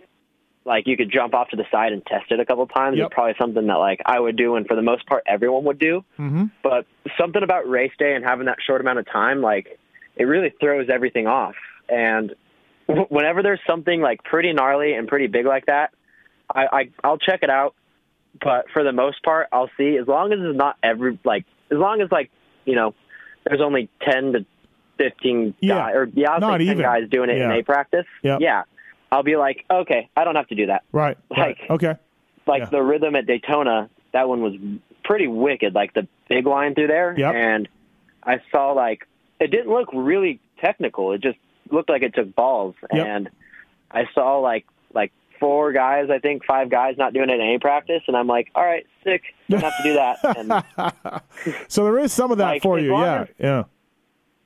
[0.65, 3.07] like you could jump off to the side and test it a couple times, Yep.
[3.07, 5.79] it's probably something that like I would do, and for the most part, everyone would
[5.79, 6.05] do.
[6.19, 6.45] Mm-hmm.
[6.63, 6.87] But
[7.19, 9.79] something about race day and having that short amount of time, like
[10.17, 11.55] it really throws everything off.
[11.89, 12.35] And
[12.89, 15.93] w- whenever there's something like pretty gnarly and pretty big like that,
[16.53, 17.77] I, I I'll check it out.
[18.43, 21.79] But for the most part, I'll see as long as it's not every like as
[21.79, 22.31] long as like
[22.65, 22.95] you know
[23.45, 24.45] there's only ten to
[24.99, 25.75] fifteen Yeah.
[25.77, 26.83] guys or yeah I'll Not say ten even.
[26.85, 27.53] guys doing it Yeah.
[27.53, 28.07] in a practice.
[28.23, 28.41] Yep.
[28.41, 28.63] Yeah,
[29.13, 30.83] I'll be like, okay, I don't have to do that.
[30.93, 31.17] Right.
[31.31, 31.57] right.
[31.61, 31.95] Like- Okay.
[32.47, 32.69] Like Yeah.
[32.71, 34.55] the rhythm at Daytona, that one was
[35.05, 35.75] pretty wicked.
[35.75, 37.35] Like the big line through there, Yep.
[37.35, 37.69] and
[38.23, 39.07] I saw like
[39.41, 41.13] it didn't look really technical.
[41.13, 41.39] It just
[41.71, 43.07] looked like it took balls, Yep.
[43.07, 43.29] and
[43.91, 47.59] I saw like like four guys, I think five guys, not doing it in any
[47.59, 50.19] practice, and I'm like, all right, sick, don't have to do that.
[50.37, 51.23] And
[51.69, 52.97] so there is some of that Like, for you.
[52.99, 53.23] Yeah.
[53.23, 53.63] as- Yeah.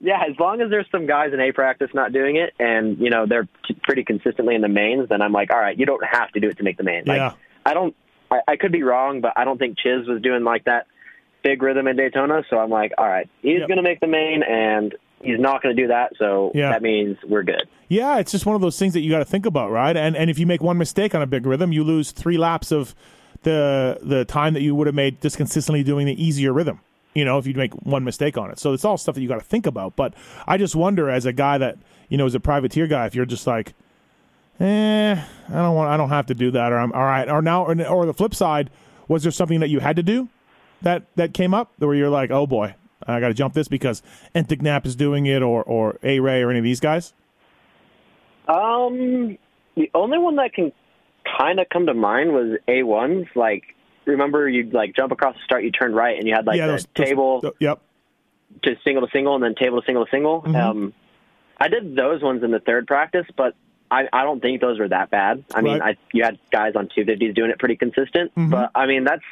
[0.00, 3.10] yeah, as long as there's some guys in a practice not doing it, and you
[3.10, 6.04] know they're t- pretty consistently in the mains, then I'm like, all right, you don't
[6.04, 7.04] have to do it to make the main.
[7.06, 7.32] Like, Yeah.
[7.66, 7.94] I don't.
[8.30, 10.86] I, I could be wrong, but I don't think Chiz was doing like that
[11.42, 12.42] big rhythm in Daytona.
[12.48, 13.68] So I'm like, all right, he's Yep.
[13.68, 16.12] going to make the main, and he's not going to do that.
[16.18, 16.70] So Yeah.
[16.70, 17.68] that means we're good.
[17.88, 19.96] Yeah, it's just one of those things that you got to think about, right?
[19.96, 22.70] And and if you make one mistake on a big rhythm, you lose three laps
[22.72, 22.94] of
[23.42, 26.80] the the time that you would have made just consistently doing the easier rhythm.
[27.14, 29.26] You know, if you make one mistake on it, so it's all stuff that you
[29.28, 29.96] got to think about.
[29.96, 30.14] But
[30.46, 31.76] I just wonder, as a guy that
[32.08, 33.72] you know is a privateer guy, if you're just like,
[34.60, 35.14] eh,
[35.48, 37.64] I don't want, I don't have to do that, or I'm all right, or now,
[37.64, 38.70] or, or the flip side,
[39.08, 40.28] was there something that you had to do
[40.82, 42.74] that that came up where you're like, oh boy,
[43.06, 44.02] I got to jump this because
[44.34, 47.12] Enticknap is doing it, or or A Ray or any of these guys?
[48.48, 49.38] Um,
[49.76, 50.72] the only one that can
[51.38, 53.26] kind of come to mind was A ones.
[53.34, 53.62] Like,
[54.04, 56.66] remember you'd like jump across the start, you turned right, and you had like yeah,
[56.66, 57.40] the those, those- table.
[57.42, 57.80] th- yep.
[58.64, 60.42] to single to single and then table to single to single.
[60.42, 60.56] Mhm.
[60.56, 60.92] Um,
[61.58, 63.54] I did those ones in the third practice, but
[63.92, 65.44] I, I don't think those were that bad.
[65.54, 68.50] I mean, I you had guys on 250s doing it pretty consistent, Mhm.
[68.50, 69.22] but I mean that's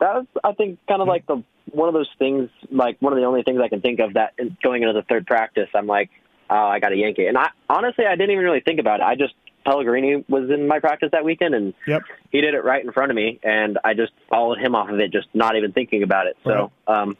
[0.00, 3.18] that was I think kind of like the one of those things like one of
[3.18, 6.10] the only things I can think of that going into the third practice I'm like
[6.48, 9.00] oh I got to yank it and I honestly I didn't even really think about
[9.00, 12.02] it I just Pellegrini was in my practice that weekend and Yep.
[12.30, 14.98] he did it right in front of me and I just followed him off of
[15.00, 17.16] it just not even thinking about it so um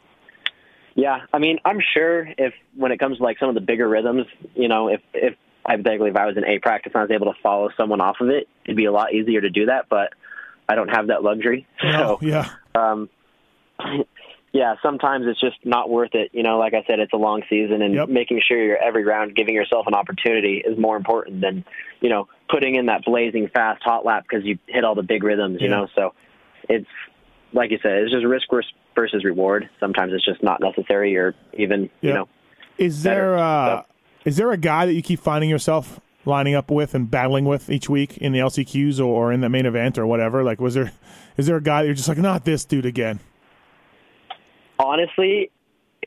[0.93, 3.87] yeah, I mean, I'm sure if when it comes to like some of the bigger
[3.87, 4.25] rhythms,
[4.55, 7.33] you know, if if hypothetically if I was in a practice and I was able
[7.33, 9.85] to follow someone off of it, it'd be a lot easier to do that.
[9.89, 10.11] But
[10.67, 12.49] I don't have that luxury, No, so yeah.
[12.75, 13.09] um,
[14.53, 16.29] yeah, sometimes it's just not worth it.
[16.33, 18.09] You know, like I said, it's a long season, and Yep.
[18.09, 21.63] making sure you're every round giving yourself an opportunity is more important than
[22.01, 25.23] you know putting in that blazing fast hot lap because you hit all the big
[25.23, 25.61] rhythms.
[25.61, 26.13] You know, so
[26.69, 26.87] it's
[27.53, 28.47] like you said, it's just risk
[28.95, 29.69] versus reward.
[29.79, 32.27] Sometimes it's just not necessary, or even you know.
[32.77, 33.85] Is there uh, So-
[34.25, 37.69] is there a guy that you keep finding yourself lining up with and battling with
[37.71, 40.43] each week in the LCQs or, or in the main event or whatever?
[40.43, 40.91] Like, was there
[41.37, 43.19] is there a guy that you're just like, not this dude again?
[44.81, 45.51] Honestly,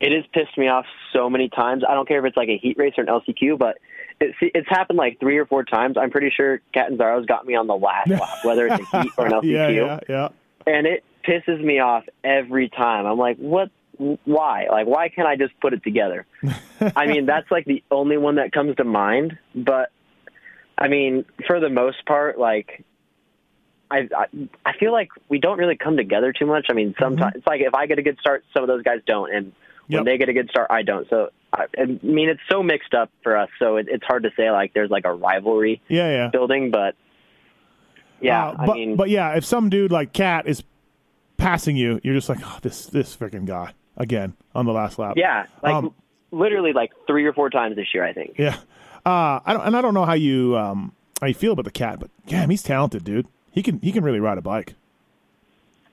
[0.00, 1.82] it has pissed me off so many times.
[1.88, 3.78] I don't care if it's like a heat race or an LCQ, but
[4.20, 5.96] it's it's happened like three or four times.
[5.98, 9.26] I'm pretty sure Catanzaro's got me on the last lap, whether it's a heat or
[9.26, 10.28] an LCQ, yeah, yeah, yeah.
[10.66, 13.06] and it pisses me off every time.
[13.06, 13.70] I'm like, what?
[14.24, 14.66] Why?
[14.68, 16.26] Like, why can't I just put it together?
[16.96, 19.38] I mean, that's like the only one that comes to mind.
[19.54, 19.90] But
[20.76, 22.84] I mean, for the most part, like
[23.94, 24.26] I, I
[24.66, 26.66] I feel like we don't really come together too much.
[26.70, 29.00] I mean, sometimes it's like if I get a good start, some of those guys
[29.06, 29.52] don't, and
[29.86, 29.98] Yep.
[29.98, 31.06] when they get a good start, I don't.
[31.10, 33.50] So I, I mean, it's so mixed up for us.
[33.58, 36.28] So it, it's hard to say like there's like a rivalry Yeah, yeah.
[36.28, 36.94] building, but
[38.20, 40.62] yeah, Uh, I but mean, but yeah, if some dude like Cat is
[41.36, 45.14] passing you, you're just like, oh, this this freaking guy again on the last lap.
[45.18, 45.94] yeah, like Um,
[46.30, 48.36] literally like three or four times this year, I think.
[48.38, 48.56] yeah.
[49.04, 51.70] Uh, I don't and I don't know how you um how you feel about the
[51.70, 53.26] Cat, but damn, he's talented, dude.
[53.54, 54.74] He can he can really ride a bike.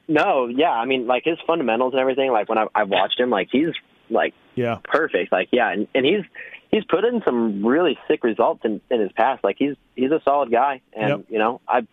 [0.07, 2.31] No, yeah, I mean, like his fundamentals and everything.
[2.31, 3.69] Like when I, I watched him, like he's
[4.09, 4.79] like Yeah.
[4.83, 5.31] perfect.
[5.31, 6.23] Like yeah, and, and he's
[6.71, 9.43] he's put in some really sick results in, in his past.
[9.43, 11.25] Like he's he's a solid guy, and Yep.
[11.29, 11.87] you know I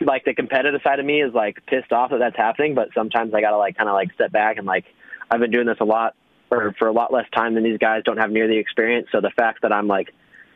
[0.00, 3.34] like the competitive side of me is like pissed off that that's happening, but sometimes
[3.34, 4.84] I gotta like kind of like step back and like
[5.30, 6.14] I've been doing this a lot
[6.50, 9.08] or for a lot less time than these guys don't have near the experience.
[9.10, 10.12] So the fact that I'm like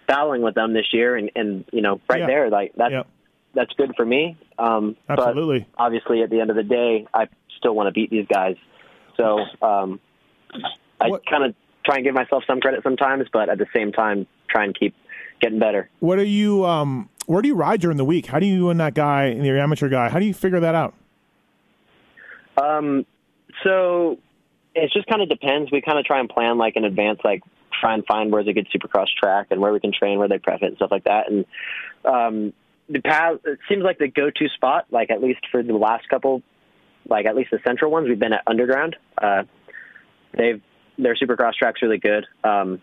[0.07, 2.27] battling with them this year and and you know right Yeah.
[2.27, 3.07] there like that's Yep.
[3.55, 4.37] That's good for me.
[4.59, 5.67] Um, Absolutely.
[5.77, 8.57] But obviously, at the end of the day, I still want to beat these guys.
[9.17, 10.01] So um,
[11.01, 14.27] I kind of try and give myself some credit sometimes, but at the same time,
[14.49, 14.95] try and keep
[15.41, 15.89] getting better.
[16.01, 16.65] What are you?
[16.65, 18.27] Um, where do you ride during the week?
[18.27, 20.95] How do you and that guy, your amateur guy, how do you figure that out?
[22.61, 23.07] Um,
[23.63, 24.19] so
[24.75, 25.71] it just kind of depends.
[25.71, 27.43] We kind of try and plan like in advance, like
[27.81, 30.39] try and find where's a good supercross track and where we can train, where they
[30.39, 31.31] prep it and stuff like that.
[31.31, 31.47] And
[32.05, 32.53] um,
[32.91, 36.43] the path it seems like the go-to spot, like at least for the last couple,
[37.09, 38.97] like at least the central ones, we've been at Underground.
[39.17, 39.45] Uh,
[40.37, 40.61] they've
[40.99, 42.27] their supercross track's really good.
[42.45, 42.81] Um,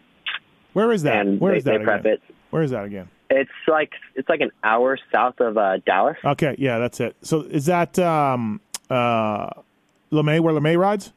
[0.73, 1.25] Where is that?
[1.39, 2.05] Where they, is that again?
[2.05, 2.21] it.
[2.49, 3.09] Where is that again?
[3.29, 6.17] It's like it's like an hour south of uh, Dallas.
[6.23, 7.15] Okay, yeah, that's it.
[7.21, 9.49] So is that um, uh,
[10.11, 11.11] LaMay where LaMay rides?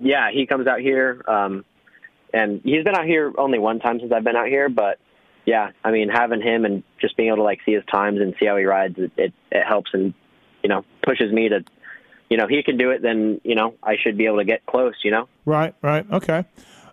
[0.00, 1.64] Yeah, he comes out here, um,
[2.32, 4.68] and he's been out here only one time since I've been out here.
[4.68, 4.98] But
[5.48, 8.34] yeah, I mean, having him and just being able to like see his times and
[8.38, 10.12] see how he rides, it it, it helps and
[10.62, 11.64] you know pushes me to,
[12.28, 13.00] you know, he can do it.
[13.00, 14.92] Then you know I should be able to get close.
[15.02, 15.28] You know.
[15.46, 16.44] Right, right, okay.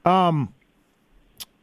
[0.05, 0.53] Um,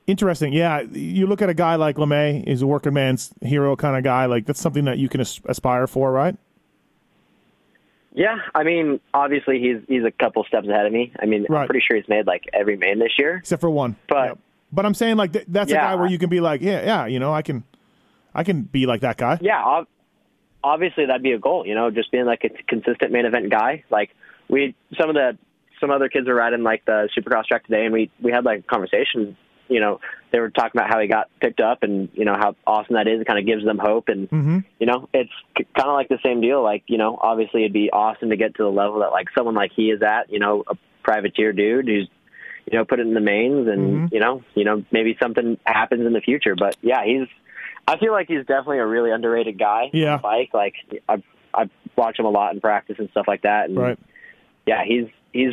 [0.07, 0.53] interesting.
[0.53, 4.05] Yeah, you look at a guy like LaMay, he's a working man's hero kind of
[4.05, 4.27] guy.
[4.27, 6.37] Like that's something that you can aspire for, right?
[8.15, 11.11] Yeah, I mean, obviously he's he's a couple steps ahead of me.
[11.19, 11.63] I mean, Right.
[11.63, 13.37] I'm pretty sure he's made like every main this year.
[13.37, 13.97] Except for one.
[14.09, 14.39] But- Yep.
[14.73, 17.07] But I'm saying like th- that's a guy where you can be like, yeah, yeah,
[17.07, 17.63] you know, I can,
[18.35, 19.39] I can be like that guy.
[19.41, 19.87] Yeah, ob-
[20.65, 21.67] obviously that'd be a goal.
[21.67, 23.85] You know, just being like a consistent main event guy.
[23.91, 24.11] Like
[24.49, 25.37] we, some of the
[25.81, 28.61] some other kids were riding like the Supercross track today, and we we had like
[28.61, 29.37] a conversation.
[29.69, 30.01] You know,
[30.33, 33.09] they were talking about how he got picked up, and you know how awesome that
[33.09, 33.21] is.
[33.21, 34.59] It kind of gives them hope, and Mm-hmm.
[34.79, 36.63] you know, it's c- kind of like the same deal.
[36.63, 39.55] Like you know, obviously it'd be awesome to get to the level that like someone
[39.55, 40.31] like he is at.
[40.33, 42.09] You know, a privateer dude who's
[42.71, 44.13] you know put it in the mains, and Mhm.
[44.13, 46.55] you know, you know maybe something happens in the future.
[46.57, 47.29] But yeah, he's.
[47.89, 49.91] I feel like he's definitely a really underrated guy.
[49.93, 50.19] Yeah.
[50.19, 50.51] bike.
[50.55, 50.75] Like
[51.09, 51.23] I've
[51.53, 53.69] I've watched him a lot in practice and stuff like that.
[53.69, 53.99] And Right.
[54.67, 55.53] yeah, he's he's.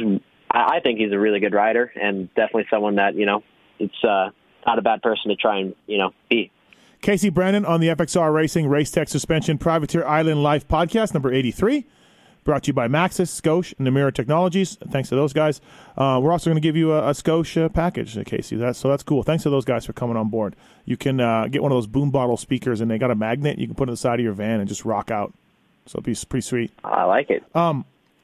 [0.51, 3.43] I I think he's a really good rider and definitely someone that you know
[3.79, 4.29] it's uh,
[4.67, 6.51] not a bad person to try and you know be.
[7.01, 11.85] Casey Brennan on the FXR Racing Race Tech Suspension Privateer Island Life podcast, number 83.
[12.43, 14.77] Brought to you by Maxxis, Scosche, and Namura Technologies.
[14.89, 15.61] Thanks to those guys.
[15.97, 18.55] Uh, we're also going to give you a, a Scosche package, uh, Casey.
[18.55, 19.23] That's, so that's cool.
[19.23, 20.55] Thanks to those guys for coming on board.
[20.85, 23.59] You can uh, get one of those boom bottle speakers, and they got a magnet
[23.59, 25.33] you can put on the side of your van and just rock out.
[25.85, 26.71] So it'll be pretty sweet.
[26.83, 27.43] I like it.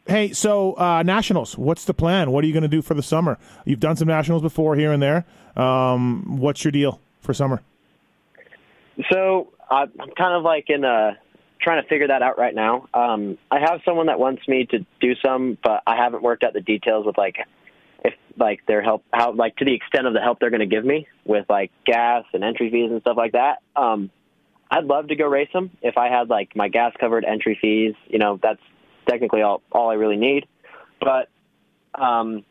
[0.07, 1.57] Hey, so uh, nationals.
[1.57, 2.29] What's the plan?
[2.29, 3.39] What are you going to do for the summer?
[3.65, 5.25] You've done some nationals before here and there.
[5.55, 7.63] Um, what's your deal for summer?
[9.11, 11.17] So I'm kind of like in a
[11.65, 12.87] trying to figure that out right now.
[12.93, 16.53] Um, I have someone that wants me to do some, but I haven't worked out
[16.53, 17.37] the details with like
[18.05, 20.67] if like their help, how like to the extent of the help they're going to
[20.67, 23.63] give me with like gas and entry fees and stuff like that.
[23.75, 24.11] Um,
[24.69, 27.95] I'd love to go race them if I had like my gas covered, entry fees.
[28.07, 28.61] You know, that's
[29.09, 30.45] technically all all I really need.
[30.99, 31.29] But
[31.99, 32.45] um,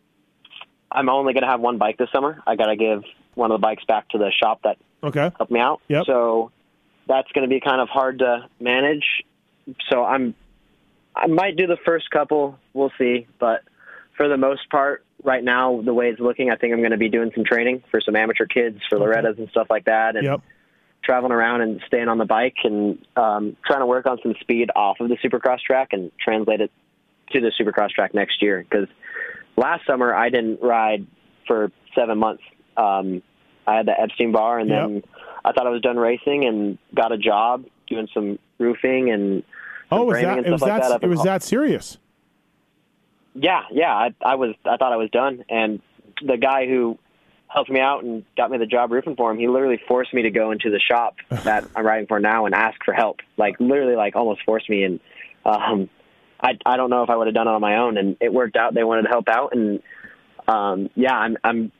[0.90, 2.42] I'm only going to have one bike this summer.
[2.46, 5.30] I got to give one of the bikes back to the shop that Okay.
[5.36, 5.82] help me out.
[5.88, 6.06] Yep.
[6.06, 6.50] So
[7.06, 9.04] that's going to be kind of hard to manage.
[9.90, 10.34] So I'm
[11.16, 12.58] I might do the first couple.
[12.72, 13.62] We'll see, but
[14.16, 16.96] for the most part, right now the way it's looking, I think I'm going to
[16.96, 20.24] be doing some training for some amateur kids for Loretta's and stuff like that, and
[20.24, 20.40] Yep.
[21.02, 24.70] traveling around and staying on the bike and um, trying to work on some speed
[24.74, 26.70] off of the Supercross track and translate it
[27.32, 28.64] to the Supercross track next year.
[28.68, 28.88] Because
[29.56, 31.06] last summer I didn't ride
[31.46, 32.42] for seven months.
[32.76, 33.22] Um,
[33.66, 35.02] I had the Epstein Barr, and then
[35.44, 39.42] I thought I was done racing and got a job doing some roofing and
[39.90, 40.38] some Oh, was that?
[40.38, 40.88] and It was like that?
[41.00, 41.02] that.
[41.04, 41.98] it was that serious?
[43.34, 43.92] yeah, yeah.
[43.92, 44.54] I, I was.
[44.64, 45.80] I thought I was done, and
[46.24, 46.98] the guy who
[47.48, 50.22] helped me out and got me the job roofing for him, he literally forced me
[50.22, 53.20] to go into the shop that I'm riding for now and ask for help.
[53.36, 54.84] Like literally, like almost forced me.
[54.84, 55.00] And
[55.44, 55.88] um,
[56.40, 57.96] I I don't know if I would have done it on my own.
[57.98, 58.74] And it worked out.
[58.74, 59.82] They wanted to help out, and
[60.48, 61.72] um, yeah, I'm I'm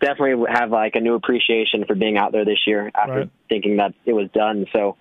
[0.00, 3.30] definitely have like a new appreciation for being out there this year after Right.
[3.48, 4.66] thinking that it was done.
[4.72, 4.96] So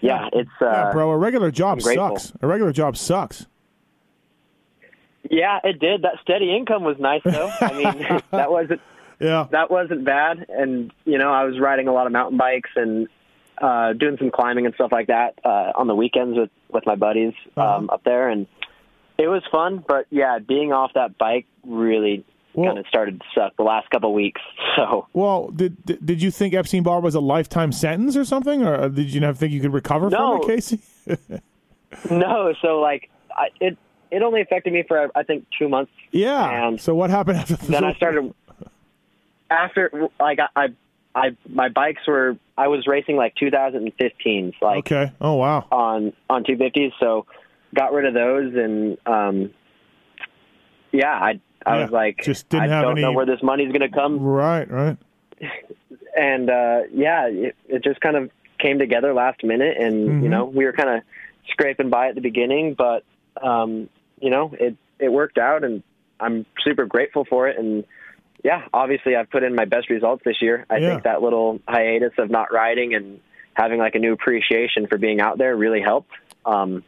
[0.00, 1.10] yeah, it's uh, yeah, bro.
[1.10, 2.32] A regular job sucks.
[2.42, 3.46] A regular job sucks.
[5.30, 6.02] yeah, it did.
[6.02, 7.50] That steady income was nice though.
[7.60, 8.80] I mean, that wasn't
[9.20, 9.46] Yeah.
[9.50, 10.46] that wasn't bad.
[10.48, 13.08] And you know, I was riding a lot of mountain bikes and
[13.60, 16.96] uh, doing some climbing and stuff like that uh, on the weekends with with my
[16.96, 17.94] buddies um, Uh-huh.
[17.94, 18.46] up there, and
[19.16, 19.82] it was fun.
[19.86, 23.90] But yeah, being off that bike really Well- kind of started to suck the last
[23.90, 24.40] couple of weeks.
[24.76, 28.88] So Well, did did you think Epstein Barr was a lifetime sentence or something, or
[28.88, 30.40] did you not think you could recover No.
[30.42, 30.80] from it, Casey?
[32.10, 33.78] no, so like I, it
[34.10, 35.92] it only affected me for I think two months.
[36.10, 36.66] yeah.
[36.66, 37.54] And so what happened after?
[37.56, 38.34] The, then I started
[39.50, 40.68] after like I, I
[41.14, 45.12] I my bikes were I was racing like 2015, like Okay.
[45.20, 45.66] Oh wow.
[45.70, 46.92] on on 250s.
[46.98, 47.26] So
[47.74, 49.50] got rid of those, and um,
[50.92, 53.42] yeah, I I Yeah, was like, just didn't I have don't any- know where this
[53.42, 54.96] money's going to come, Right, right.
[56.16, 60.22] and uh, yeah, it, it just kind of came together last minute, and Mhm.
[60.22, 61.02] you know, we were kind of
[61.48, 63.04] scraping by at the beginning, but
[63.42, 63.88] um,
[64.20, 65.82] you know, it it worked out, and
[66.20, 67.84] I'm super grateful for it, and
[68.44, 70.66] yeah, obviously, I've put in my best results this year.
[70.70, 70.90] I Yeah.
[70.90, 73.20] think that little hiatus of not riding and
[73.54, 76.10] having like a new appreciation for being out there really helped.
[76.44, 76.84] Um,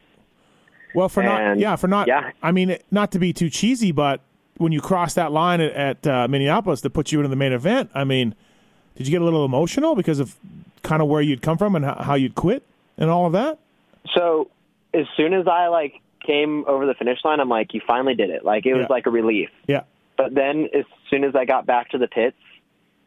[0.95, 2.31] Well, for not yeah, for not yeah.
[2.43, 4.21] I mean, not to be too cheesy, but
[4.59, 7.53] when you cross that line at, at uh, Minneapolis to put you into the main
[7.53, 8.35] event, I mean,
[8.97, 10.37] did you get a little emotional because of
[10.83, 12.63] kind of where you'd come from and how, how you'd quit
[12.97, 13.59] and all of that?
[14.15, 14.49] So
[14.95, 18.31] as soon as I like came over the finish line, I'm like, you finally did
[18.31, 18.45] it.
[18.45, 18.93] Like it was Yeah.
[18.95, 19.51] like a relief.
[19.67, 19.83] Yeah.
[20.17, 22.37] But then as soon as I got back to the pits,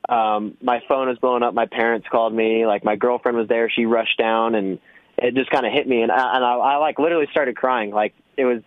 [0.08, 1.54] um, my phone was blowing up.
[1.54, 2.66] My parents called me.
[2.66, 3.70] Like my girlfriend was there.
[3.70, 4.80] She rushed down and
[5.18, 6.02] it just kind of hit me.
[6.02, 7.92] And I, and I, I like literally started crying.
[7.92, 8.62] Like it was,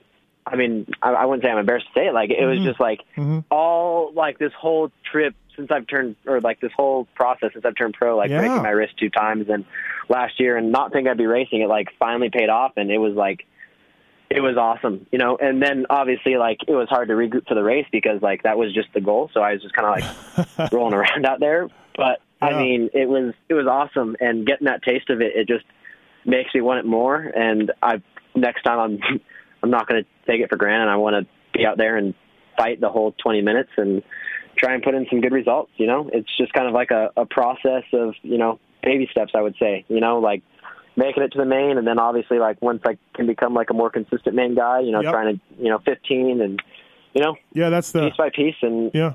[0.46, 2.14] I mean, I, I wouldn't say I'm embarrassed to say it.
[2.14, 3.44] Like it was just like Mhm.
[3.50, 7.76] all like this whole trip since I've turned, or like this whole process since I've
[7.76, 8.38] turned pro, like Yeah.
[8.38, 9.64] breaking my wrist two times and
[10.08, 12.72] last year and not think I'd be racing it, like finally paid off.
[12.76, 13.46] And it was like,
[14.30, 15.36] it was awesome, you know.
[15.36, 18.56] And then obviously, like it was hard to regroup for the race because like that
[18.58, 19.30] was just the goal.
[19.34, 21.68] So I was just kind of like rolling around out there.
[21.96, 22.48] But Yeah.
[22.48, 25.64] I mean, it was it was awesome, and getting that taste of it, it just
[26.24, 27.16] makes me want it more.
[27.20, 28.00] And I
[28.34, 29.20] next time I'm
[29.62, 30.90] I'm not going to take it for granted.
[30.90, 32.14] I want to be out there and
[32.56, 34.02] fight the whole 20 minutes and
[34.56, 35.70] try and put in some good results.
[35.76, 39.32] You know, it's just kind of like a, a process of you know baby steps.
[39.34, 40.42] I would say, you know, like
[40.96, 43.74] making it to the main, and then obviously like once I can become like a
[43.74, 45.12] more consistent main guy, you know, Yep.
[45.12, 46.62] trying to you know 15 and
[47.14, 49.14] you know Yeah, that's the piece by piece and yeah.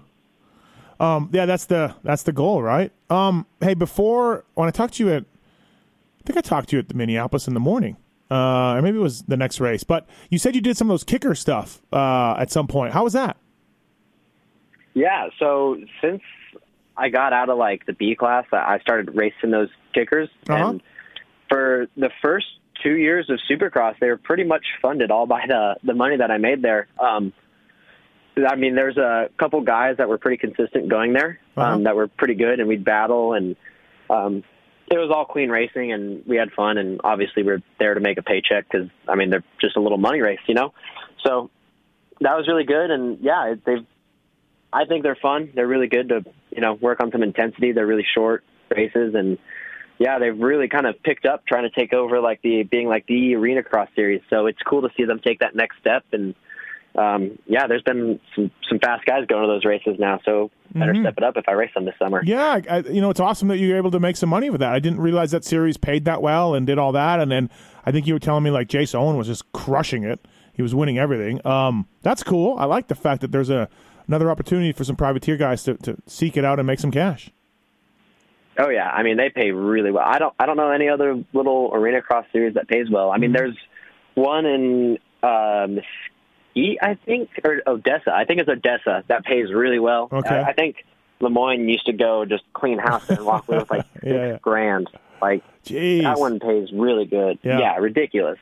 [0.99, 2.91] Um, yeah, that's the that's the goal, right?
[3.10, 6.79] Um, hey, before when I talked to you at, I think I talked to you
[6.79, 7.97] at the Minneapolis in the morning,
[8.31, 9.83] uh, or maybe it was the next race.
[9.83, 12.93] But you said you did some of those kicker stuff uh, at some point.
[12.93, 13.37] How was that?
[14.93, 16.21] Yeah, so since
[16.95, 20.69] I got out of like the B class, I started racing those kickers, Uh-huh.
[20.69, 20.81] and
[21.49, 22.47] for the first
[22.83, 26.31] two years of Supercross, they were pretty much funded all by the the money that
[26.31, 26.87] I made there.
[26.99, 27.31] Um,
[28.47, 31.73] I mean, there's a couple guys that were pretty consistent going there, Uh-huh.
[31.75, 33.55] um, that were pretty good, and we'd battle, and
[34.09, 34.43] um,
[34.89, 38.17] it was all clean racing, and we had fun, and obviously we're there to make
[38.17, 40.73] a paycheck because I mean they're just a little money race, you know.
[41.26, 41.50] So
[42.21, 43.86] that was really good, and yeah, they've
[44.71, 45.52] I think they're fun.
[45.54, 47.71] They're really good to you know work on some intensity.
[47.73, 49.38] They're really short races, and
[50.00, 53.06] yeah, they've really kind of picked up trying to take over like the being like
[53.08, 54.21] the arena cross series.
[54.30, 56.06] So it's cool to see them take that next step.
[56.12, 56.36] And
[56.97, 60.19] um, yeah, there's been some some fast guys going to those races now.
[60.25, 61.01] So better Mhm.
[61.01, 62.21] step it up if I race them this summer.
[62.25, 64.73] Yeah, I, you know, it's awesome that you're able to make some money with that.
[64.73, 67.19] I didn't realize that series paid that well and did all that.
[67.19, 67.49] And then
[67.86, 70.19] I think you were telling me like Jace Owen was just crushing it.
[70.53, 71.39] He was winning everything.
[71.45, 72.57] Um, that's cool.
[72.57, 73.69] I like the fact that there's a
[74.07, 77.29] another opportunity for some privateer guys to, to seek it out and make some cash.
[78.60, 80.03] Oh yeah, I mean they pay really well.
[80.07, 83.12] I don't I don't know any other little arena cross series that pays well.
[83.12, 83.38] I mean Mm-hmm.
[83.38, 83.57] there's
[84.15, 85.67] one in uh,
[86.57, 88.11] Mesquite, I think, or Odessa.
[88.13, 90.09] I think it's Odessa that pays really well.
[90.11, 90.35] Okay.
[90.35, 90.85] I, I think
[91.21, 94.89] LaMay used to go just clean house and walk away with like six Yeah, grand.
[95.21, 96.03] Like Jeez.
[96.03, 97.39] that one pays really good.
[97.43, 97.59] Yeah.
[97.59, 98.37] yeah ridiculous.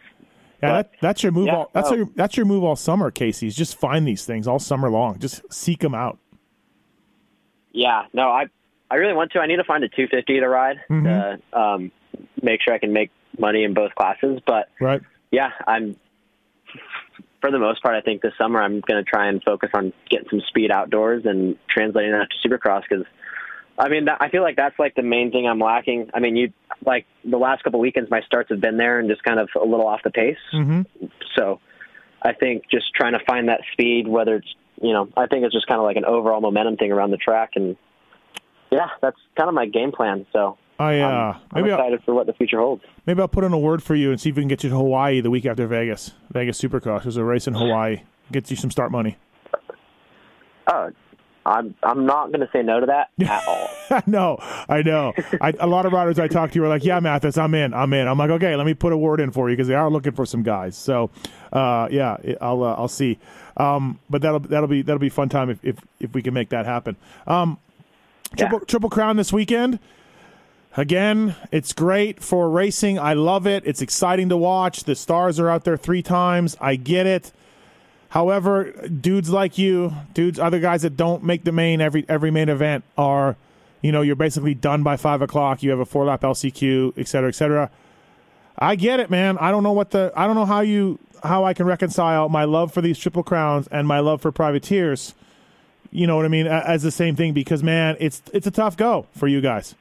[0.62, 1.48] Yeah, that, that's your move.
[1.48, 1.96] Yeah, all, that's oh.
[1.96, 3.48] your that's your move all summer, Casey.
[3.48, 5.20] Is just find these things all summer long.
[5.20, 6.18] Just seek them out.
[7.72, 8.46] Yeah, no, I
[8.90, 9.40] I really want to.
[9.40, 11.04] I need to find a 250 to ride Mhm.
[11.52, 11.92] to um,
[12.42, 14.40] make sure I can make money in both classes.
[14.46, 15.02] But Right.
[15.32, 15.98] yeah, I'm
[17.46, 17.96] for the most part.
[17.96, 21.24] I think this summer I'm going to try and focus on getting some speed outdoors
[21.26, 23.06] and translating that to Supercross because.
[23.78, 26.10] I mean, I feel like that's like the main thing I'm lacking.
[26.14, 26.54] I mean, you
[26.86, 29.66] like the last couple weekends, my starts have been there and just kind of a
[29.66, 30.38] little off the pace.
[30.50, 30.84] hmm
[31.36, 31.60] So
[32.22, 34.48] I think just trying to find that speed, whether it's,
[34.82, 37.18] you know, I think it's just kind of like an overall momentum thing around the
[37.18, 37.52] track.
[37.56, 37.76] And
[38.72, 40.26] yeah, that's kind of my game plan.
[40.32, 42.84] So I uh, I'm, I'm maybe I'll, excited for what the future holds.
[43.06, 44.70] maybe I'll put in a word for you and see if we can get you
[44.70, 46.12] to Hawaii the week after Vegas.
[46.32, 47.04] Vegas Supercross.
[47.04, 48.02] There's a race in Hawaii.
[48.32, 49.18] Gets you some start money.
[50.68, 50.90] Oh,
[51.46, 53.70] I'm, I'm not going to say no to that at all.
[53.92, 54.38] I know,
[54.68, 55.14] I know.
[55.40, 57.94] I, a lot of riders I talk to are like, "Yeah, Matthes, I'm in, I'm
[57.94, 59.92] in." I'm like, "Okay, let me put a word in for you because they are
[59.92, 61.12] looking for some guys." So,
[61.54, 63.20] uh, yeah, I'll uh, I'll see.
[63.58, 66.34] Um, but that'll that'll be that'll be a fun time if if, if we can
[66.34, 66.96] make that happen.
[67.28, 67.60] Um,
[68.36, 68.66] triple Yeah.
[68.66, 69.78] triple crown this weekend.
[70.78, 73.00] Again, it's great for racing.
[73.00, 73.64] I love it.
[73.66, 74.84] It's exciting to watch.
[74.84, 76.58] The stars are out there three times.
[76.60, 77.32] I get it.
[78.10, 82.50] However, dudes like you, dudes, other guys that don't make the main every every main
[82.50, 83.36] event are,
[83.82, 85.64] you know, you're basically done by five o'clock.
[85.64, 87.70] You have a four lap LCQ, et cetera, et cetera.
[88.58, 89.38] I get it, man.
[89.38, 92.44] I don't know what the I don't know how you how I can reconcile my
[92.44, 95.14] love for these triple crowns and my love for privateers.
[95.92, 96.48] You know what I mean?
[96.48, 99.76] As the same thing because man, it's it's a tough go for you guys.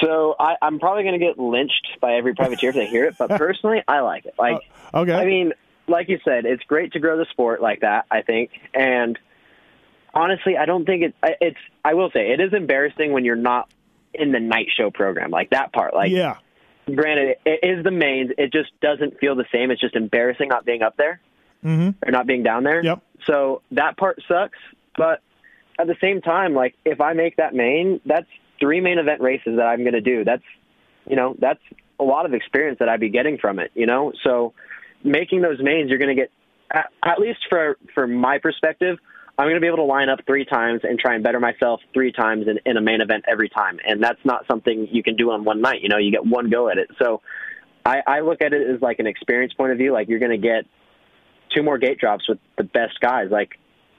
[0.00, 3.16] So I, I'm probably going to get lynched by every privateer if they hear it,
[3.18, 4.34] but personally, I like it.
[4.38, 4.60] Like,
[4.92, 5.12] uh, okay.
[5.12, 5.52] I mean,
[5.88, 8.06] like you said, it's great to grow the sport like that.
[8.10, 9.18] I think, and
[10.14, 11.58] honestly, I don't think it, it's.
[11.84, 13.70] I will say it is embarrassing when you're not
[14.14, 15.94] in the night show program, like that part.
[15.94, 16.38] Like, yeah.
[16.92, 18.32] Granted, it is the mains.
[18.36, 19.70] It just doesn't feel the same.
[19.70, 21.20] It's just embarrassing not being up there
[21.64, 21.90] mm-hmm.
[22.06, 22.84] or not being down there.
[22.84, 23.02] Yep.
[23.26, 24.58] So that part sucks.
[24.96, 25.20] But
[25.78, 28.26] at the same time, like if I make that main, that's
[28.62, 30.24] three main event races that I'm going to do.
[30.24, 30.44] That's,
[31.04, 31.60] you know, that's
[31.98, 34.12] a lot of experience that I'd be getting from it, you know?
[34.24, 34.54] So
[35.02, 36.30] making those mains, you're going to get,
[36.70, 38.98] at, least for, for my perspective,
[39.36, 41.80] I'm going to be able to line up three times and try and better myself
[41.92, 43.80] three times in, in a main event every time.
[43.84, 45.80] And that's not something you can do on one night.
[45.82, 46.88] You know, you get one go at it.
[47.02, 47.20] So
[47.84, 49.92] I, I look at it as like an experience point of view.
[49.92, 50.66] Like you're going to get
[51.54, 53.28] two more gate drops with the best guys.
[53.30, 53.58] Like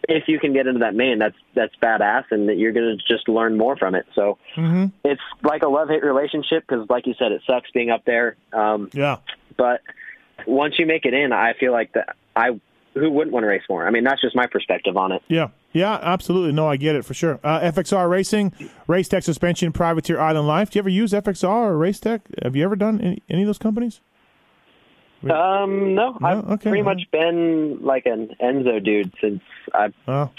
[0.10, 3.14] if you can get into that main, that's that's badass, and that you're going to
[3.14, 4.06] just learn more from it.
[4.14, 4.88] So mm-hmm.
[5.04, 8.36] it's like a love hate relationship because, like you said, it sucks being up there.
[8.52, 9.18] Um, yeah.
[9.58, 9.82] But
[10.46, 12.60] once you make it in, I feel like that I
[12.94, 13.88] who wouldn't want to race more.
[13.88, 15.24] I mean, that's just my perspective on it.
[15.28, 15.50] Yeah.
[15.72, 16.52] Yeah, absolutely.
[16.52, 17.40] No, I get it for sure.
[17.44, 18.54] Uh, FXR Racing,
[18.86, 20.70] Race Tech Suspension, Privateer Island Life.
[20.70, 22.22] Do you ever use FXR or Race Tech?
[22.44, 24.00] Have you ever done any, any of those companies?
[25.32, 26.28] Um, no, No?
[26.28, 26.70] I've Okay.
[26.70, 29.42] pretty much been like an Enzo dude since
[29.74, 29.90] I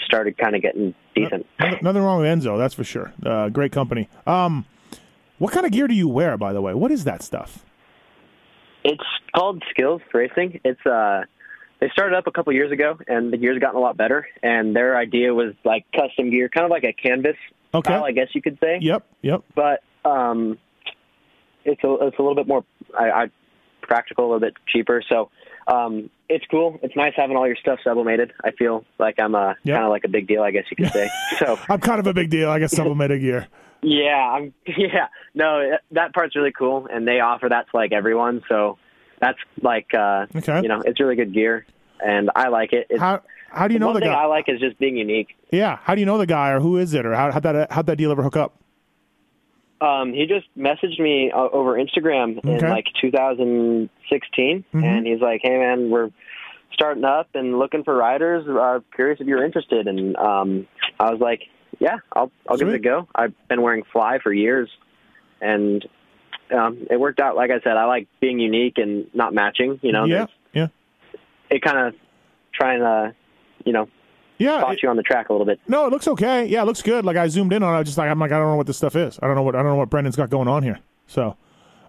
[0.05, 1.45] started kind of getting decent.
[1.59, 3.13] Nothing, nothing wrong with Enzo, that's for sure.
[3.25, 4.07] Uh, great company.
[4.27, 4.65] Um,
[5.37, 6.73] what kind of gear do you wear, by the way?
[6.73, 7.65] What is that stuff?
[8.83, 9.03] It's
[9.35, 10.61] called Skills Racing.
[10.63, 11.23] It's uh,
[11.79, 14.27] they started up a couple years ago, and the gear's gotten a lot better.
[14.43, 17.35] And their idea was like custom gear, kind of like a canvas
[17.73, 17.89] Okay.
[17.91, 18.77] style, I guess you could say.
[18.81, 19.41] Yep, yep.
[19.55, 20.57] But um,
[21.65, 22.63] it's a it's a little bit more
[22.97, 23.25] I, I
[23.85, 25.01] practical, a little bit cheaper.
[25.07, 25.29] So
[25.67, 26.79] um, it's cool.
[26.83, 28.33] It's nice having all your stuff sublimated.
[28.43, 29.75] I feel like I'm a Yep.
[29.75, 31.09] kind of like a big deal, I guess you could say.
[31.39, 32.49] so I'm kind of a big deal.
[32.49, 33.47] I guess sublimated gear.
[33.81, 35.07] yeah, I'm yeah.
[35.33, 38.41] No, that part's really cool, and they offer that to like everyone.
[38.49, 38.77] So
[39.19, 40.61] that's like uh, Okay.
[40.61, 41.65] you know, it's really good gear,
[42.05, 42.87] and I like it.
[42.89, 44.13] It's, How how do you know the guy?
[44.13, 45.29] I like is just being unique.
[45.51, 47.71] yeah, how do you know the guy, or who is it, or how how'd that
[47.71, 48.53] how'd that deal ever hook up?
[49.81, 52.69] Um, he just messaged me uh, over Instagram in Okay.
[52.69, 54.83] like 2016, Mhm.
[54.83, 56.11] and he's like, "Hey man, we're
[56.73, 58.47] starting up and looking for riders.
[58.47, 60.67] Uh, curious if you're interested." And um,
[60.99, 61.41] I was like,
[61.79, 64.69] "Yeah, I'll I'll give it a go." I've been wearing Fly for years,
[65.41, 65.85] and
[66.51, 67.35] um, it worked out.
[67.35, 69.79] Like I said, I like being unique and not matching.
[69.81, 70.67] You know, yeah, yeah,
[71.49, 71.95] it kind of
[72.53, 73.13] trying to,
[73.65, 73.89] you know,
[74.37, 74.59] yeah.
[74.59, 75.59] spot it- you on the track a little bit.
[75.67, 76.45] no, it looks okay.
[76.45, 77.05] Yeah, it looks good.
[77.05, 78.55] Like I zoomed in on it, I was just like I'm like I don't know
[78.55, 79.19] what this stuff is.
[79.21, 80.79] I don't know what I don't know what Brennan's got going on here.
[81.07, 81.37] So,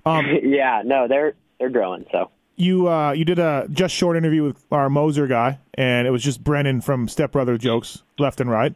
[0.04, 2.06] um, yeah, no, they're they're growing.
[2.12, 6.10] So you uh, you did a just short interview with our Moser guy, and it
[6.10, 8.74] was just Brennan from Step Brother jokes left and right.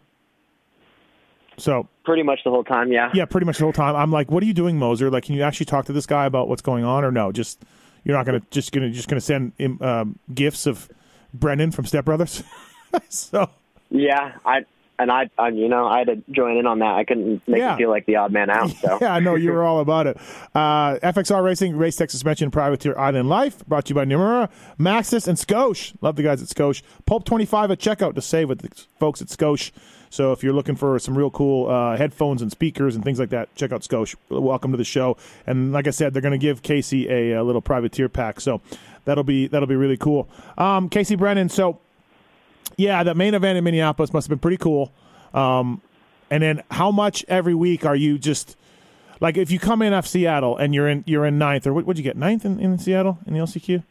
[1.57, 3.11] So pretty much the whole time, yeah.
[3.13, 3.95] yeah, pretty much the whole time.
[3.95, 5.11] I'm like, what are you doing, Moser?
[5.11, 7.33] Like, can you actually talk to this guy about what's going on, or no?
[7.33, 7.63] Just
[8.05, 10.89] you're not gonna just gonna just gonna send him um, gifts of
[11.35, 12.43] Brendan from Step Brothers.
[13.09, 13.51] so
[13.91, 14.65] Yeah, I
[14.99, 16.95] and I, I, you know, I had to join in on that.
[16.95, 17.73] I couldn't make Yeah.
[17.75, 18.71] it feel like the odd man out.
[18.83, 20.19] So yeah, I know you were all about it.
[20.55, 25.27] Uh, FXR Racing, Race Tech Suspension, Privateer Island Life, brought to you by Namura, Maxxis,
[25.27, 25.95] and Scosche.
[26.03, 26.83] Love the guys at Scosche.
[27.07, 28.69] Pulp 25 at checkout to save with the
[28.99, 29.73] folks at Scosche.
[30.11, 33.31] So if you're looking for some real cool uh, headphones and speakers and things like
[33.31, 34.17] that, check out Scosche.
[34.29, 35.17] Welcome to the show.
[35.47, 38.39] And like I said, they're going to give Casey a, a little privateer pack.
[38.41, 38.61] So
[39.07, 40.29] that'll be that'll be really cool.
[40.59, 41.49] Um, Casey Brennan.
[41.49, 41.79] So
[42.77, 44.93] yeah, that main event in Minneapolis must have been pretty cool.
[45.35, 45.81] Um,
[46.31, 48.57] and then how much every week are you just
[49.21, 51.85] like if you come in off Seattle and you're in you're in ninth or what
[51.87, 53.83] would you get ninth in, in Seattle in the LCQ?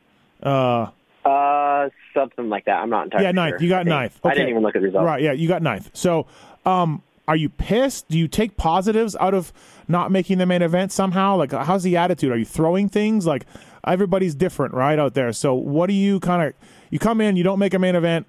[0.41, 0.88] Uh,
[1.26, 2.82] uh, something like that.
[2.82, 3.53] I'm not entirely yeah, ninth.
[3.53, 3.63] sure.
[3.63, 4.20] You got think- ninth.
[4.24, 5.05] I didn't even look at the results.
[5.05, 5.89] Right, yeah, you got ninth.
[5.93, 6.28] So,
[6.65, 8.07] um, are you pissed?
[8.09, 9.53] Do you take positives out of
[9.88, 11.36] not making the main event somehow?
[11.36, 12.32] Like, how's the attitude?
[12.32, 13.28] Are you throwing things?
[13.28, 13.45] Like,
[13.86, 15.32] everybody's different, right, out there.
[15.34, 16.53] So, what do you kind of
[16.89, 18.28] you come in, you don't make a main event.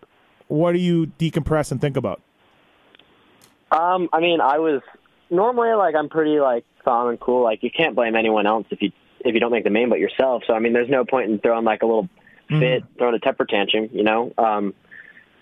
[0.50, 2.20] What do you decompress and think about?
[3.70, 4.82] Um, I mean, I was
[5.30, 7.44] normally like I'm pretty like calm and cool.
[7.44, 8.90] Like you can't blame anyone else if you
[9.20, 10.42] if you don't make the main but yourself.
[10.46, 12.08] So I mean, there's no point in throwing like a little
[12.48, 14.32] fit, throwing a temper tantrum, you know.
[14.36, 14.74] Um,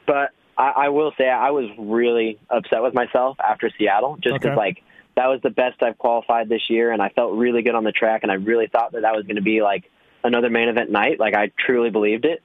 [0.07, 4.49] but I, I will say I was really upset with myself after Seattle, just because
[4.49, 4.57] Okay.
[4.57, 4.83] like
[5.17, 7.93] that was the best I've qualified this year, and I felt really good on the
[7.93, 9.91] track, and I really thought that that was going to be like
[10.23, 11.19] another main event night.
[11.19, 12.43] Like I truly believed it,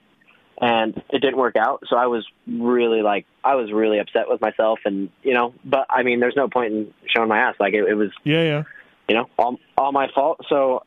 [0.61, 1.83] and it didn't work out.
[1.87, 5.53] So I was really like I was really upset with myself, and you know.
[5.65, 7.55] But I mean, there's no point in showing my ass.
[7.59, 8.63] Like it, it was Yeah, yeah.
[9.07, 10.41] you know all all my fault.
[10.49, 10.83] So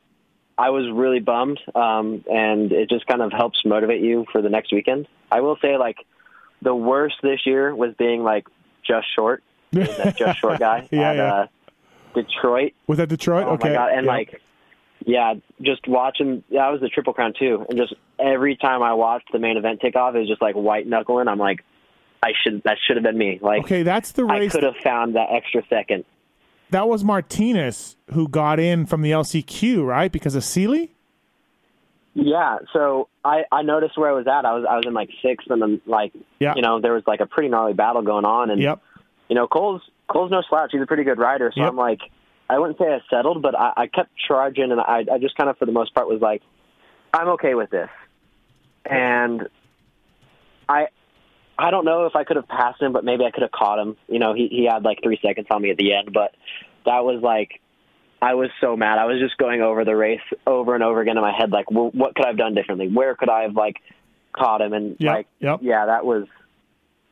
[0.58, 4.48] I was really bummed, um, and it just kind of helps motivate you for the
[4.48, 5.06] next weekend.
[5.30, 5.98] I will say, like,
[6.62, 8.46] the worst this year was being like
[8.82, 9.42] just short,
[9.72, 11.34] that just short guy Yeah, at yeah.
[11.34, 11.46] Uh,
[12.14, 12.72] Detroit.
[12.86, 13.44] Was that Detroit?
[13.46, 13.68] Oh okay.
[13.70, 13.90] my god!
[13.92, 14.12] And Yeah.
[14.12, 14.40] like,
[15.04, 16.42] yeah, just watching.
[16.50, 19.80] That was the Triple Crown too, and just every time I watched the main event
[19.80, 21.28] take off, it was just like white knuckling.
[21.28, 21.60] I'm like,
[22.22, 22.62] I should.
[22.64, 23.38] That should have been me.
[23.42, 24.52] Like, okay, that's the race.
[24.52, 26.04] I could have found that extra second.
[26.70, 30.10] That was Martinez who got in from the LCQ, right?
[30.10, 30.92] Because of Seely.
[32.14, 34.46] Yeah, so I I noticed where I was at.
[34.46, 36.54] I was I was in like sixth, and then like Yeah.
[36.56, 38.80] you know there was like a pretty gnarly battle going on, and Yep.
[39.28, 40.70] you know Cole's Cole's no slouch.
[40.72, 41.68] He's a pretty good rider, so Yep.
[41.70, 42.00] I'm like
[42.48, 45.50] I wouldn't say I settled, but I, I kept charging, and I I just kind
[45.50, 46.42] of for the most part was like
[47.12, 47.90] I'm okay with this,
[48.84, 49.48] and
[50.68, 50.88] I.
[51.58, 53.78] I don't know if I could have passed him, but maybe I could have caught
[53.78, 53.96] him.
[54.08, 56.34] You know, he he had like three seconds on me at the end, but
[56.84, 57.62] that was like
[58.20, 58.98] I was so mad.
[58.98, 61.70] I was just going over the race over and over again in my head, like,
[61.70, 62.88] well, what could I have done differently?
[62.88, 63.76] Where could I have like
[64.32, 64.72] caught him?
[64.72, 65.60] And Yep, like, yep.
[65.62, 66.26] yeah, that was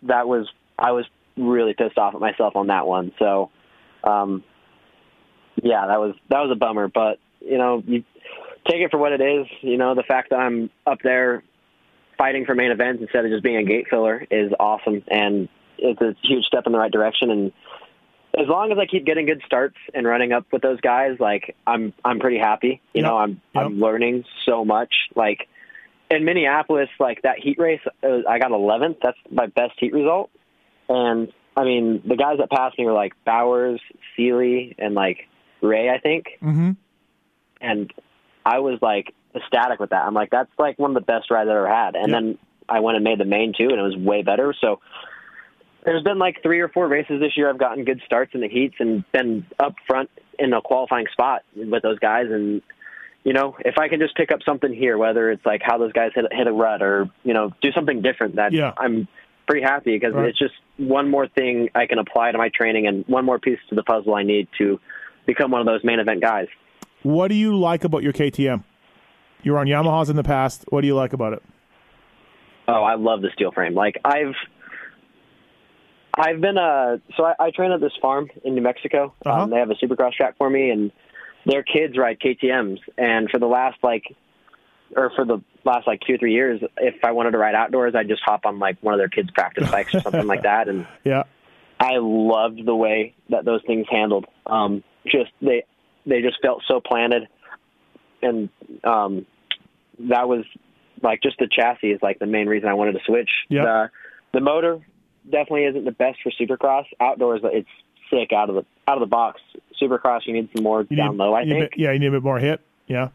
[0.02, 0.46] that was
[0.78, 1.06] I was
[1.36, 3.12] really pissed off at myself on that one.
[3.18, 3.50] So,
[4.02, 4.44] um,
[5.62, 6.88] yeah, that was that was a bummer.
[6.88, 8.04] But you know, you
[8.68, 9.46] take it for what it is.
[9.60, 11.42] You know, the fact that I'm up there
[12.18, 15.48] fighting for main events instead of just being a gate filler is awesome, and
[15.78, 17.30] it's a huge step in the right direction.
[17.30, 17.52] And
[18.38, 21.56] as long as I keep getting good starts and running up with those guys, like
[21.66, 22.80] I'm I'm pretty happy.
[22.92, 23.04] You Yep.
[23.04, 23.64] know, I'm Yep.
[23.64, 24.92] I'm learning so much.
[25.14, 25.48] Like
[26.10, 28.96] in Minneapolis, like that heat race, uh, I got 11th.
[29.02, 30.30] That's my best heat result.
[30.88, 33.80] And I mean, the guys that passed me were like Bowers,
[34.16, 35.28] Seely, and like
[35.64, 36.26] Ray, I think.
[36.42, 36.72] Mm-hmm.
[37.60, 37.92] And
[38.44, 40.04] I was like ecstatic with that.
[40.04, 41.96] I'm like, that's like one of the best rides I've ever had.
[41.96, 42.20] And Yep.
[42.22, 42.38] then
[42.68, 44.54] I went and made the main too, and it was way better.
[44.60, 44.80] So
[45.84, 47.48] there's been like three or four races this year.
[47.50, 51.42] I've gotten good starts in the heats and been up front in a qualifying spot
[51.54, 52.26] with those guys.
[52.30, 52.62] And
[53.24, 55.92] you know, if I can just pick up something here, whether it's like how those
[55.92, 58.72] guys hit, hit a rut or you know do something different, that Yeah.
[58.76, 59.08] I'm
[59.46, 60.28] pretty happy because Right.
[60.28, 63.58] it's just one more thing I can apply to my training and one more piece
[63.68, 64.80] to the puzzle I need to
[65.26, 66.46] become one of those main event guys.
[67.02, 68.64] What do you like about your KTM?
[69.42, 70.64] You were on Yamahas in the past.
[70.70, 71.42] What do you like about it?
[72.66, 73.74] Oh, I love the steel frame.
[73.74, 74.34] Like I've
[76.16, 79.12] I've been uh so I, I train at this farm in New Mexico.
[79.24, 79.42] Uh-huh.
[79.42, 80.92] Um, they have a supercross track for me and
[81.44, 84.04] their kids ride KTMs and for the last like
[84.96, 87.94] or for the last like two or three years, if I wanted to ride outdoors,
[87.96, 90.68] I'd just hop on like one of their kids' practice bikes or something like that
[90.68, 91.24] and Yeah.
[91.80, 94.26] I loved the way that those things handled.
[94.46, 95.64] Um, just they
[96.06, 97.28] they just felt so planted,
[98.22, 98.48] and
[98.84, 99.26] um,
[99.98, 100.44] that was
[101.02, 103.30] like just the chassis is like the main reason I wanted to switch.
[103.48, 103.64] Yep.
[103.64, 103.90] The
[104.32, 104.80] the motor
[105.24, 106.84] definitely isn't the best for Supercross.
[107.00, 107.68] Outdoors, it's
[108.10, 109.40] sick out of the out of the box.
[109.80, 111.34] Supercross, you need some more You down low.
[111.34, 112.60] I need think bit- yeah, you need a bit more hit.
[112.86, 113.08] Yeah.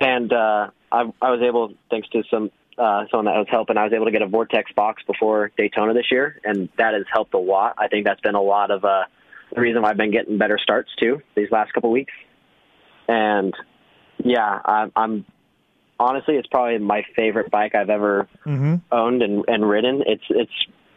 [0.00, 3.84] and uh, I, I was able, thanks to some uh, someone that was helping, I
[3.84, 7.32] was able to get a Vortex box before Daytona this year, and that has helped
[7.34, 7.74] a lot.
[7.78, 9.04] I think that's been a lot of uh,
[9.54, 12.12] the reason why I've been getting better starts too these last couple weeks.
[13.08, 13.54] And
[14.24, 15.24] yeah, I'm, I'm
[16.00, 18.76] honestly, it's probably my favorite bike I've ever Mm-hmm.
[18.92, 20.02] owned and, and ridden.
[20.06, 20.52] It's it's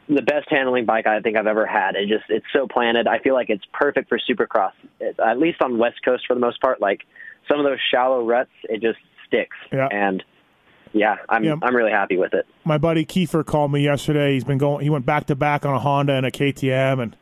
[0.08, 1.96] the best handling bike I think I've ever had.
[1.96, 3.08] It just it's so planted.
[3.08, 6.40] I feel like it's perfect for Supercross, it, at least on West Coast for the
[6.40, 6.80] most part.
[6.82, 7.02] Like
[7.48, 8.98] some of those shallow ruts, it just
[9.28, 9.56] sticks.
[9.72, 9.88] Yeah.
[9.92, 10.24] And
[10.94, 11.56] yeah, I'm Yeah.
[11.62, 12.46] I'm really happy with it.
[12.66, 14.34] My buddy Kiefer called me yesterday.
[14.34, 14.84] He's been going.
[14.84, 17.16] He went back to back on a Honda and a KTM, and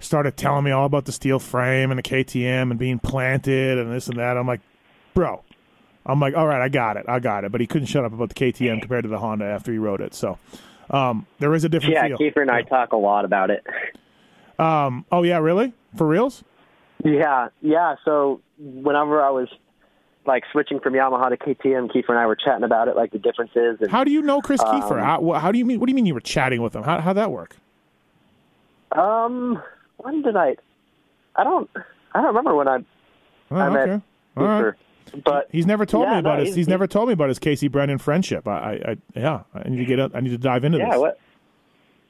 [0.00, 3.92] started telling me all about the steel frame and the KTM and being planted and
[3.92, 4.36] this and that.
[4.36, 4.60] I'm like,
[5.14, 5.42] bro.
[6.06, 7.52] I'm like, all right, I got it, I got it.
[7.52, 10.00] But he couldn't shut up about the KTM compared to the Honda after he rode
[10.00, 10.14] it.
[10.14, 10.38] So
[10.88, 12.18] um, there is a different Yeah, feel.
[12.18, 13.64] Kiefer and I talk a lot about it.
[14.58, 15.72] Um, oh yeah, really?
[15.96, 16.42] For reals?
[17.04, 17.96] Yeah, yeah.
[18.04, 19.48] So whenever I was
[20.26, 23.18] like switching from Yamaha to KTM, Kiefer and I were chatting about it, like the
[23.18, 23.78] differences.
[23.80, 25.02] And How do you know Chris Um, Kiefer?
[25.02, 25.80] How, how do you mean?
[25.80, 26.82] What do you mean you were chatting with him?
[26.82, 27.56] How how'd that work?
[28.92, 29.62] um,
[30.02, 30.56] when did I?
[31.36, 31.70] I don't.
[32.12, 32.78] I don't remember when I
[33.50, 34.04] Oh, I met okay.
[34.36, 34.74] Right.
[35.24, 36.48] But He's never told Yeah, me about no, his.
[36.48, 38.46] he's- He's, never told me about his Casey Brennan friendship.
[38.46, 39.40] I, I, I yeah.
[39.54, 39.98] I need to get.
[39.98, 40.98] up- I need to dive into yeah, this.
[41.00, 41.18] what?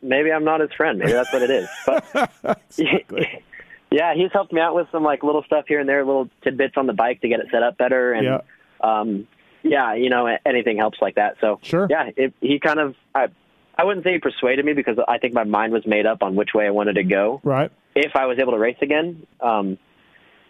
[0.03, 0.99] Maybe I'm not his friend.
[0.99, 1.69] Maybe that's what it is.
[1.87, 3.43] But Exactly.
[3.91, 6.75] yeah, he's helped me out with some like little stuff here and there, little tidbits
[6.77, 8.41] on the bike to get it set up better, and Yeah.
[8.83, 9.27] um,
[9.63, 11.37] yeah, you know, anything helps like that.
[11.41, 11.87] So Sure.
[11.91, 13.29] yeah, it, he kind of I,
[13.77, 16.35] I wouldn't say he persuaded me because I think my mind was made up on
[16.35, 17.71] which way I wanted to go Right.
[17.95, 19.27] If I was able to race again.
[19.41, 19.79] Um,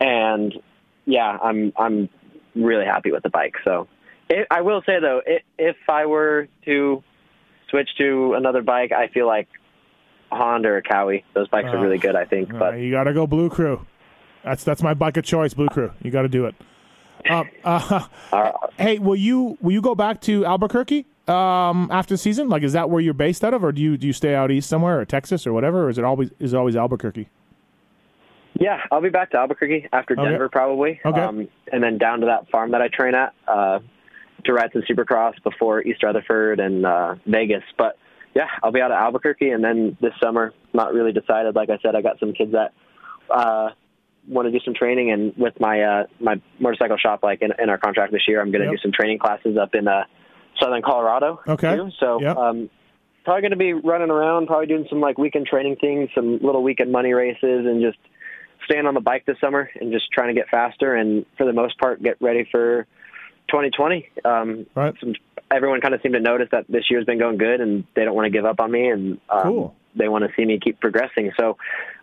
[0.01, 0.55] and
[1.07, 2.09] yeah, I'm I'm
[2.55, 3.55] really happy with the bike.
[3.65, 3.89] So
[4.29, 7.03] it, I will say though, i if I were to
[7.71, 9.49] switch to another bike, I feel like
[10.31, 11.25] Honda or Kawi.
[11.35, 11.77] Those bikes Oh.
[11.79, 12.53] are really good, I think.
[12.53, 13.87] Uh, But you got to go Blue Crew.
[14.45, 15.55] That's that's my bike of choice.
[15.55, 15.93] Blue Crew.
[16.03, 16.55] You got to do it.
[17.29, 17.45] Uh,
[18.33, 22.49] uh, hey, will you will you go back to Albuquerque um, after the season?
[22.49, 24.51] Like, is that where you're based out of, or do you do you stay out
[24.51, 27.29] east somewhere, or Texas, or whatever, or is it always is it always Albuquerque?
[28.59, 30.29] Yeah, I'll be back to Albuquerque after Okay.
[30.29, 31.21] Denver probably, Okay.
[31.21, 33.79] um, and then down to that farm that I train at uh,
[34.45, 37.63] to ride some Supercross before East Rutherford and uh, Vegas.
[37.79, 37.97] But
[38.35, 41.55] yeah, I'll be out of Albuquerque, and then this summer, not really decided.
[41.55, 42.73] Like I said, I got some kids that
[43.31, 43.71] uh,
[44.29, 47.71] want to do some training, and with my uh, my motorcycle shop, like in, in
[47.71, 48.75] our contract this year, I'm going to Yep.
[48.75, 50.05] do some training classes up in uh,
[50.59, 51.41] Southern Colorado.
[51.47, 51.77] Okay.
[51.77, 51.91] Too.
[52.01, 52.21] So.
[52.21, 52.37] Yep.
[52.37, 52.71] Um,
[53.23, 56.63] Probably going to be running around, probably doing some like weekend training things, some little
[56.63, 57.99] weekend money races, and just
[58.65, 61.53] staying on the bike this summer and just trying to get faster and for the
[61.53, 62.87] most part get ready for
[63.49, 64.09] 2020.
[64.25, 64.95] Um, Right.
[65.01, 65.15] some,
[65.51, 68.15] everyone kind of seemed to notice that this year's been going good and they don't
[68.15, 69.77] want to give up on me and um, Cool.
[69.95, 71.31] they want to see me keep progressing.
[71.39, 71.59] So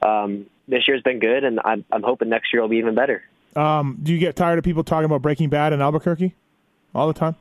[0.08, 3.24] um, this year's been good and I'm, I'm hoping next year will be even better.
[3.56, 6.36] Um, do you get tired of people talking about Breaking Bad in Albuquerque
[6.94, 7.36] all the time?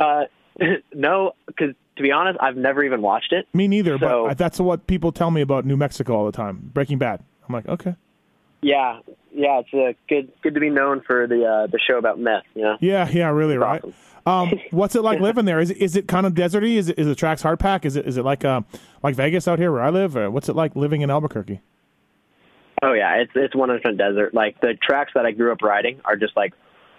[0.00, 0.24] Uh,
[0.94, 3.46] no, because to be honest, I've never even watched it.
[3.54, 6.70] Me neither, So- but that's what people tell me about New Mexico all the time.
[6.74, 7.22] Breaking Bad.
[7.48, 7.94] I'm like, okay.
[8.62, 9.00] Yeah,
[9.32, 12.42] yeah, it's uh, good good to be known for the uh, the show about meth.
[12.54, 12.76] You know.
[12.80, 13.82] Yeah, yeah, really, right?
[14.26, 14.52] awesome.
[14.52, 15.60] Um, what's it like living there?
[15.60, 16.74] Is it, is it kind of deserty?
[16.76, 17.86] Is it is the tracks hard pack?
[17.86, 18.60] Is it is it like uh
[19.02, 20.14] like Vegas out here where I live?
[20.14, 21.60] Or what's it like living in Albuquerque?
[22.82, 24.34] Oh yeah, it's it's one hundred percent desert.
[24.34, 26.52] Like the tracks that I grew up riding are just like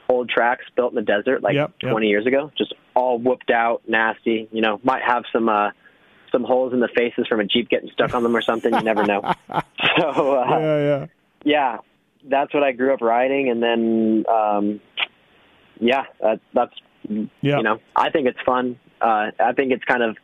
[0.10, 1.92] old tracks built in the desert, like Yep, yep.
[1.92, 2.52] twenty years ago.
[2.58, 4.48] Just all whooped out, nasty.
[4.52, 5.72] You know, might have some uh
[6.32, 8.74] some holes in the faces from a jeep getting stuck on them or something.
[8.74, 9.22] You never know.
[9.98, 11.06] so uh, Yeah, yeah.
[11.44, 11.78] yeah,
[12.30, 14.80] that's what I grew up riding, and then um,
[15.80, 16.74] yeah, that, that's
[17.10, 17.58] Yeah.
[17.58, 18.80] you know, I think it's fun.
[19.02, 20.16] Uh, I think it's kind of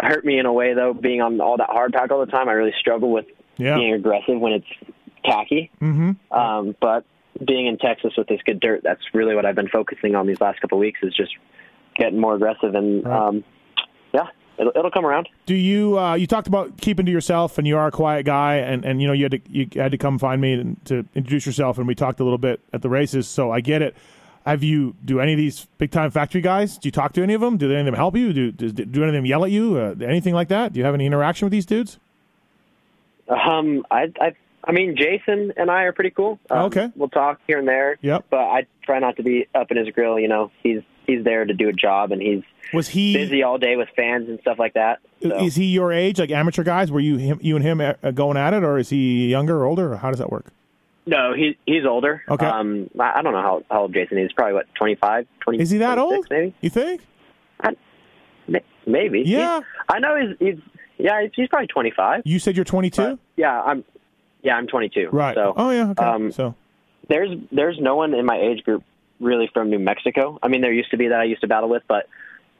[0.00, 2.48] hurt me in a way though, being on all that hard pack all the time.
[2.48, 3.76] I really struggle with Yeah.
[3.76, 4.94] being aggressive when it's
[5.24, 5.70] tacky.
[5.80, 6.32] Mm-hmm.
[6.36, 7.04] Um, but
[7.44, 10.40] being in Texas with this good dirt, that's really what I've been focusing on these
[10.40, 11.32] last couple of weeks is just
[11.96, 13.28] getting more aggressive and Right.
[13.28, 13.44] um,
[14.12, 14.26] yeah,
[14.58, 15.28] it'll, it'll come around.
[15.46, 18.56] Do you uh, you talked about keeping to yourself and you are a quiet guy
[18.56, 21.04] and, and you know you had to you had to come find me and to
[21.14, 23.94] introduce yourself and we talked a little bit at the races so I get it.
[24.46, 26.78] Have you do any of these big time factory guys?
[26.78, 27.58] Do you talk to any of them?
[27.58, 28.32] Do any of them help you?
[28.32, 29.76] Do do, do any of them yell at you?
[29.76, 30.72] Uh, anything like that?
[30.72, 31.98] Do you have any interaction with these dudes?
[33.28, 34.32] Um, I, I,
[34.68, 36.38] I mean, Jason and I are pretty cool.
[36.50, 36.90] Um, Okay.
[36.94, 37.96] we'll talk here and there.
[38.02, 38.26] Yep.
[38.30, 40.18] But I try not to be up in his grill.
[40.20, 42.42] You know, he's he's there to do a job, and he's
[42.74, 44.98] Was he busy all day with fans and stuff like that.
[45.22, 45.42] So.
[45.42, 46.92] is he your age like amateur guys?
[46.92, 49.64] Were you him, you and him uh, going at it or is he younger or
[49.64, 50.52] older or how does that work?
[51.06, 52.22] No, he he's older.
[52.28, 52.44] Okay.
[52.44, 54.24] Um, I I don't know how, how old Jason is.
[54.24, 56.26] He's probably what 25, 20, Is he that old?
[56.28, 56.54] Maybe.
[56.60, 57.00] You think?
[58.46, 59.22] Ma- Maybe.
[59.26, 59.58] Yeah.
[59.60, 60.58] He's- I know he's he's
[60.98, 62.22] yeah he's, he's probably twenty five.
[62.24, 63.18] You said you're 22?
[63.36, 63.84] Yeah, I'm.
[64.42, 65.10] Yeah, I'm 22.
[65.10, 65.34] Right.
[65.34, 66.04] So oh yeah, okay.
[66.04, 66.54] um, so
[67.08, 68.84] there's there's no one in my age group
[69.20, 70.38] really from New Mexico.
[70.42, 72.08] I mean, there used to be that I used to battle with, but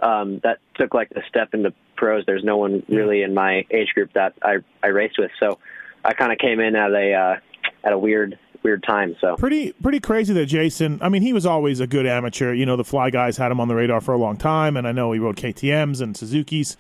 [0.01, 2.25] um, that took like the step into pros.
[2.27, 5.31] There's no one really in my age group that I I raced with.
[5.39, 5.59] So
[6.05, 7.37] I kind of came in at a uh,
[7.85, 9.17] at a weird weird time.
[9.21, 10.99] So pretty pretty crazy that Jason.
[11.03, 12.53] I mean, he was always a good amateur.
[12.53, 14.87] You know, the Fly guys had him on the radar for a long time, and
[14.87, 16.77] I know he rode KTM's and Suzuki's.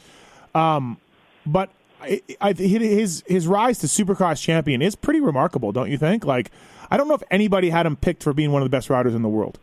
[0.54, 0.98] Um,
[1.46, 1.70] but
[2.00, 6.24] I, I, his his rise to Supercross champion is pretty remarkable, don't you think?
[6.24, 6.50] Like,
[6.90, 9.14] I don't know if anybody had him picked for being one of the best riders
[9.14, 9.58] in the world.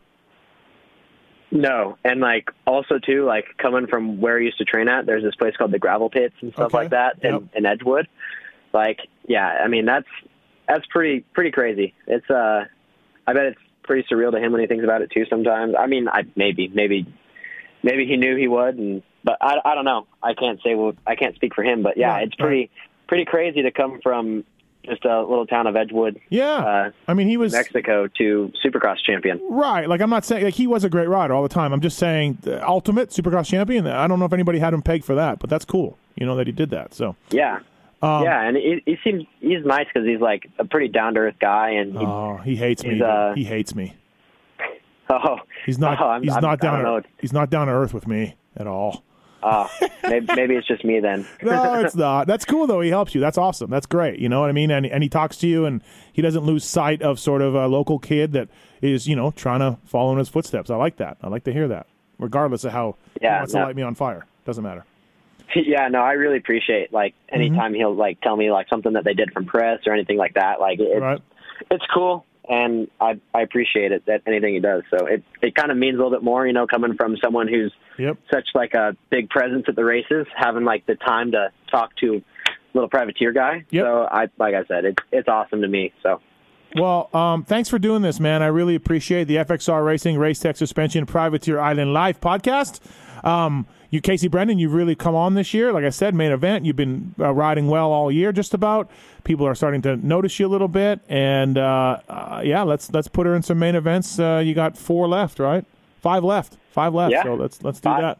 [1.52, 5.24] no, and like also too like coming from where I used to train at, there's
[5.24, 6.78] this place called the Gravel Pits and stuff Okay.
[6.78, 7.44] like that in, Yep.
[7.56, 8.08] in Edgewood.
[8.74, 10.08] Like yeah, I mean that's
[10.68, 11.94] that's pretty pretty crazy.
[12.08, 12.66] It's uh,
[13.28, 15.26] I bet it's pretty surreal to him when he thinks about it too.
[15.30, 17.06] Sometimes I mean I maybe maybe
[17.84, 20.08] maybe he knew he would, and but I, I don't know.
[20.24, 22.70] I can't say well, I can't speak for him, but yeah, Right, it's pretty
[23.08, 24.46] pretty crazy to come from
[24.86, 28.98] just a little town of Edgewood, Yeah, uh, I mean, he was Mexico, to Supercross
[29.04, 29.42] champion.
[29.50, 29.90] right.
[29.90, 31.74] Like, I'm not saying like he was a great rider all the time.
[31.74, 33.88] I'm just saying the ultimate Supercross champion.
[33.88, 35.98] I don't know if anybody had him pegged for that, but that's cool.
[36.16, 36.94] You know that he did that.
[36.94, 37.62] So Yeah,
[38.04, 41.22] um, yeah, and he, he seems he's nice because he's like a pretty down to
[41.22, 43.02] earth guy, and he, Oh, he hates me.
[43.02, 43.96] Uh, he hates me.
[45.10, 46.00] oh, He's not.
[46.00, 46.84] Oh, I'm- he's I'm- not I down.
[47.02, 49.04] To, he's not down to earth with me at all.
[49.46, 49.68] Oh,
[50.10, 51.26] maybe, maybe it's just me then.
[51.42, 52.28] No, it's not.
[52.28, 52.82] That's cool though.
[52.82, 53.22] He helps you.
[53.22, 53.70] That's awesome.
[53.70, 54.20] That's great.
[54.20, 54.72] You know what I mean?
[54.72, 55.82] And and he talks to you, and
[56.12, 58.50] he doesn't lose sight of sort of a local kid that
[58.82, 60.70] is you know trying to follow in his footsteps.
[60.70, 61.18] I like that.
[61.22, 61.88] I like to hear that,
[62.20, 64.26] regardless of how he Yeah, wants to light me on fire.
[64.46, 64.84] Doesn't matter.
[65.56, 67.76] yeah, no, I really appreciate like anytime Mm-hmm.
[67.76, 70.60] he'll like tell me like something that they did from press or anything like that.
[70.60, 71.22] Like it's Right.
[71.72, 74.84] it's cool, and I I appreciate it that anything he does.
[74.90, 77.48] So it it kind of means a little bit more, you know, coming from someone
[77.48, 78.18] who's Yep.
[78.34, 82.16] such like a big presence at the races, having like the time to talk to
[82.18, 82.22] a
[82.74, 83.64] little privateer guy.
[83.70, 83.84] Yep.
[83.86, 85.94] So I like I said, it's it's awesome to me.
[86.04, 86.20] So
[86.78, 88.42] Well, um, thanks for doing this, man.
[88.44, 92.82] I really appreciate the FXR Racing Race Tech Suspension Privateer Island Live podcast.
[93.26, 95.72] Um, you, Casey Brennan, you've really come on this year.
[95.72, 96.66] Like I said, main event.
[96.66, 98.90] You've been uh, riding well all year, just about.
[99.24, 103.08] People are starting to notice you a little bit, and uh, uh, yeah, let's let's
[103.08, 104.20] put her in some main events.
[104.20, 105.66] Uh, you got four left, right?
[106.02, 106.58] Five left.
[106.72, 107.12] Five left.
[107.12, 107.24] Yeah.
[107.24, 108.02] So let's let's do Five.
[108.02, 108.20] that.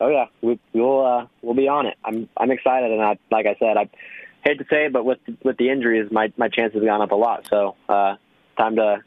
[0.00, 1.96] Oh yeah, we, we'll uh, we'll be on it.
[2.04, 3.88] I'm I'm excited, and I like I said, I
[4.44, 7.12] hate to say it, but with with the injuries, my my chances have gone up
[7.12, 7.46] a lot.
[7.48, 8.16] So uh,
[8.58, 9.02] time to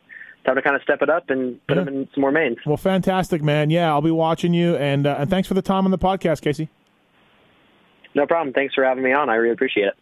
[0.45, 1.83] time to kind of step it up and put Yeah.
[1.83, 2.57] them in some more mains.
[2.65, 3.69] Well, fantastic, man.
[3.69, 6.41] Yeah, I'll be watching you, and uh, and thanks for the time on the podcast,
[6.41, 6.69] Casey.
[8.15, 8.53] No problem.
[8.53, 9.29] Thanks for having me on.
[9.29, 9.93] I really appreciate it.